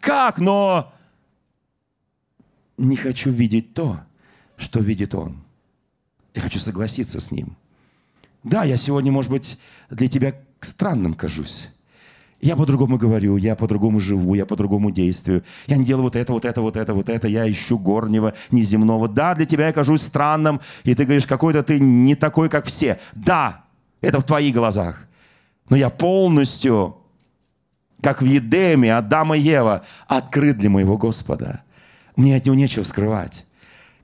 Как? 0.00 0.38
Но 0.38 0.94
не 2.78 2.96
хочу 2.96 3.30
видеть 3.30 3.74
то, 3.74 4.00
что 4.56 4.80
видит 4.80 5.14
он. 5.14 5.44
Я 6.32 6.40
хочу 6.40 6.58
согласиться 6.58 7.20
с 7.20 7.30
ним– 7.30 7.58
да, 8.46 8.62
я 8.62 8.76
сегодня, 8.76 9.10
может 9.10 9.32
быть, 9.32 9.58
для 9.90 10.08
тебя 10.08 10.32
странным 10.60 11.14
кажусь. 11.14 11.74
Я 12.40 12.54
по-другому 12.54 12.96
говорю, 12.96 13.36
я 13.38 13.56
по-другому 13.56 13.98
живу, 13.98 14.34
я 14.34 14.46
по-другому 14.46 14.92
действую. 14.92 15.42
Я 15.66 15.76
не 15.76 15.84
делаю 15.84 16.04
вот 16.04 16.14
это, 16.14 16.32
вот 16.32 16.44
это, 16.44 16.60
вот 16.60 16.76
это, 16.76 16.94
вот 16.94 17.08
это. 17.08 17.26
Я 17.26 17.50
ищу 17.50 17.76
горнего, 17.76 18.34
неземного. 18.52 19.08
Да, 19.08 19.34
для 19.34 19.46
тебя 19.46 19.66
я 19.66 19.72
кажусь 19.72 20.02
странным, 20.02 20.60
и 20.84 20.94
ты 20.94 21.04
говоришь, 21.04 21.26
какой-то 21.26 21.64
ты 21.64 21.80
не 21.80 22.14
такой, 22.14 22.48
как 22.48 22.66
все. 22.66 23.00
Да, 23.14 23.64
это 24.00 24.20
в 24.20 24.24
твоих 24.24 24.54
глазах. 24.54 25.08
Но 25.68 25.76
я 25.76 25.90
полностью, 25.90 26.98
как 28.00 28.22
в 28.22 28.26
Едеме, 28.26 28.94
Адам 28.94 29.34
и 29.34 29.40
Ева, 29.40 29.84
открыт 30.06 30.58
для 30.58 30.70
моего 30.70 30.96
Господа. 30.96 31.62
Мне 32.14 32.36
от 32.36 32.46
него 32.46 32.54
нечего 32.54 32.84
скрывать. 32.84 33.45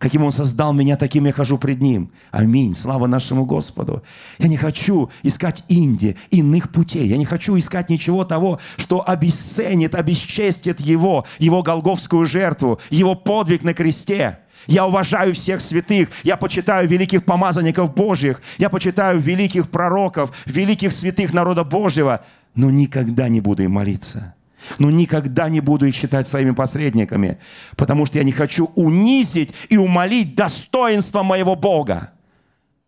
Каким 0.02 0.24
Он 0.24 0.32
создал 0.32 0.72
меня, 0.72 0.96
таким 0.96 1.26
я 1.26 1.32
хожу 1.32 1.58
пред 1.58 1.80
Ним. 1.80 2.10
Аминь. 2.32 2.74
Слава 2.74 3.06
нашему 3.06 3.44
Господу. 3.44 4.02
Я 4.40 4.48
не 4.48 4.56
хочу 4.56 5.10
искать 5.22 5.62
Инди, 5.68 6.16
иных 6.30 6.72
путей. 6.72 7.06
Я 7.06 7.16
не 7.16 7.24
хочу 7.24 7.56
искать 7.56 7.88
ничего 7.88 8.24
того, 8.24 8.58
что 8.78 9.08
обесценит, 9.08 9.94
обесчестит 9.94 10.80
Его, 10.80 11.24
Его 11.38 11.62
голговскую 11.62 12.26
жертву, 12.26 12.80
Его 12.90 13.14
подвиг 13.14 13.62
на 13.62 13.74
кресте. 13.74 14.40
Я 14.66 14.88
уважаю 14.88 15.34
всех 15.34 15.60
святых, 15.60 16.08
я 16.24 16.36
почитаю 16.36 16.88
великих 16.88 17.24
помазанников 17.24 17.94
Божьих, 17.94 18.42
я 18.58 18.70
почитаю 18.70 19.20
великих 19.20 19.70
пророков, 19.70 20.32
великих 20.46 20.92
святых 20.92 21.32
народа 21.32 21.62
Божьего, 21.62 22.24
но 22.56 22.72
никогда 22.72 23.28
не 23.28 23.40
буду 23.40 23.62
им 23.62 23.70
молиться 23.70 24.34
но 24.78 24.90
никогда 24.90 25.48
не 25.48 25.60
буду 25.60 25.86
их 25.86 25.94
считать 25.94 26.28
своими 26.28 26.52
посредниками, 26.52 27.38
потому 27.76 28.06
что 28.06 28.18
я 28.18 28.24
не 28.24 28.32
хочу 28.32 28.66
унизить 28.74 29.54
и 29.68 29.76
умолить 29.76 30.34
достоинство 30.34 31.22
моего 31.22 31.56
Бога, 31.56 32.12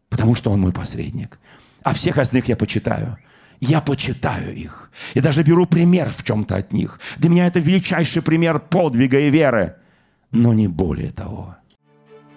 потому 0.08 0.34
что 0.34 0.50
Он 0.50 0.60
мой 0.60 0.72
посредник. 0.72 1.38
А 1.82 1.92
всех 1.94 2.18
остальных 2.18 2.48
я 2.48 2.56
почитаю. 2.56 3.18
Я 3.60 3.80
почитаю 3.80 4.54
их. 4.54 4.90
Я 5.14 5.22
даже 5.22 5.42
беру 5.42 5.66
пример 5.66 6.10
в 6.10 6.22
чем-то 6.22 6.56
от 6.56 6.72
них. 6.72 7.00
Для 7.16 7.30
меня 7.30 7.46
это 7.46 7.60
величайший 7.60 8.22
пример 8.22 8.58
подвига 8.58 9.18
и 9.18 9.30
веры, 9.30 9.76
но 10.30 10.52
не 10.52 10.68
более 10.68 11.10
того. 11.10 11.56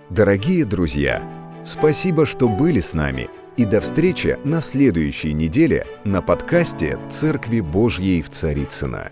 Дорогие 0.10 0.64
друзья, 0.64 1.22
спасибо, 1.66 2.26
что 2.26 2.48
были 2.48 2.80
с 2.80 2.94
нами. 2.94 3.30
И 3.58 3.66
до 3.66 3.82
встречи 3.82 4.38
на 4.44 4.62
следующей 4.62 5.34
неделе 5.34 5.86
на 6.06 6.22
подкасте 6.22 7.00
«Церкви 7.10 7.60
Божьей 7.60 8.22
в 8.22 8.30
Царицына. 8.30 9.12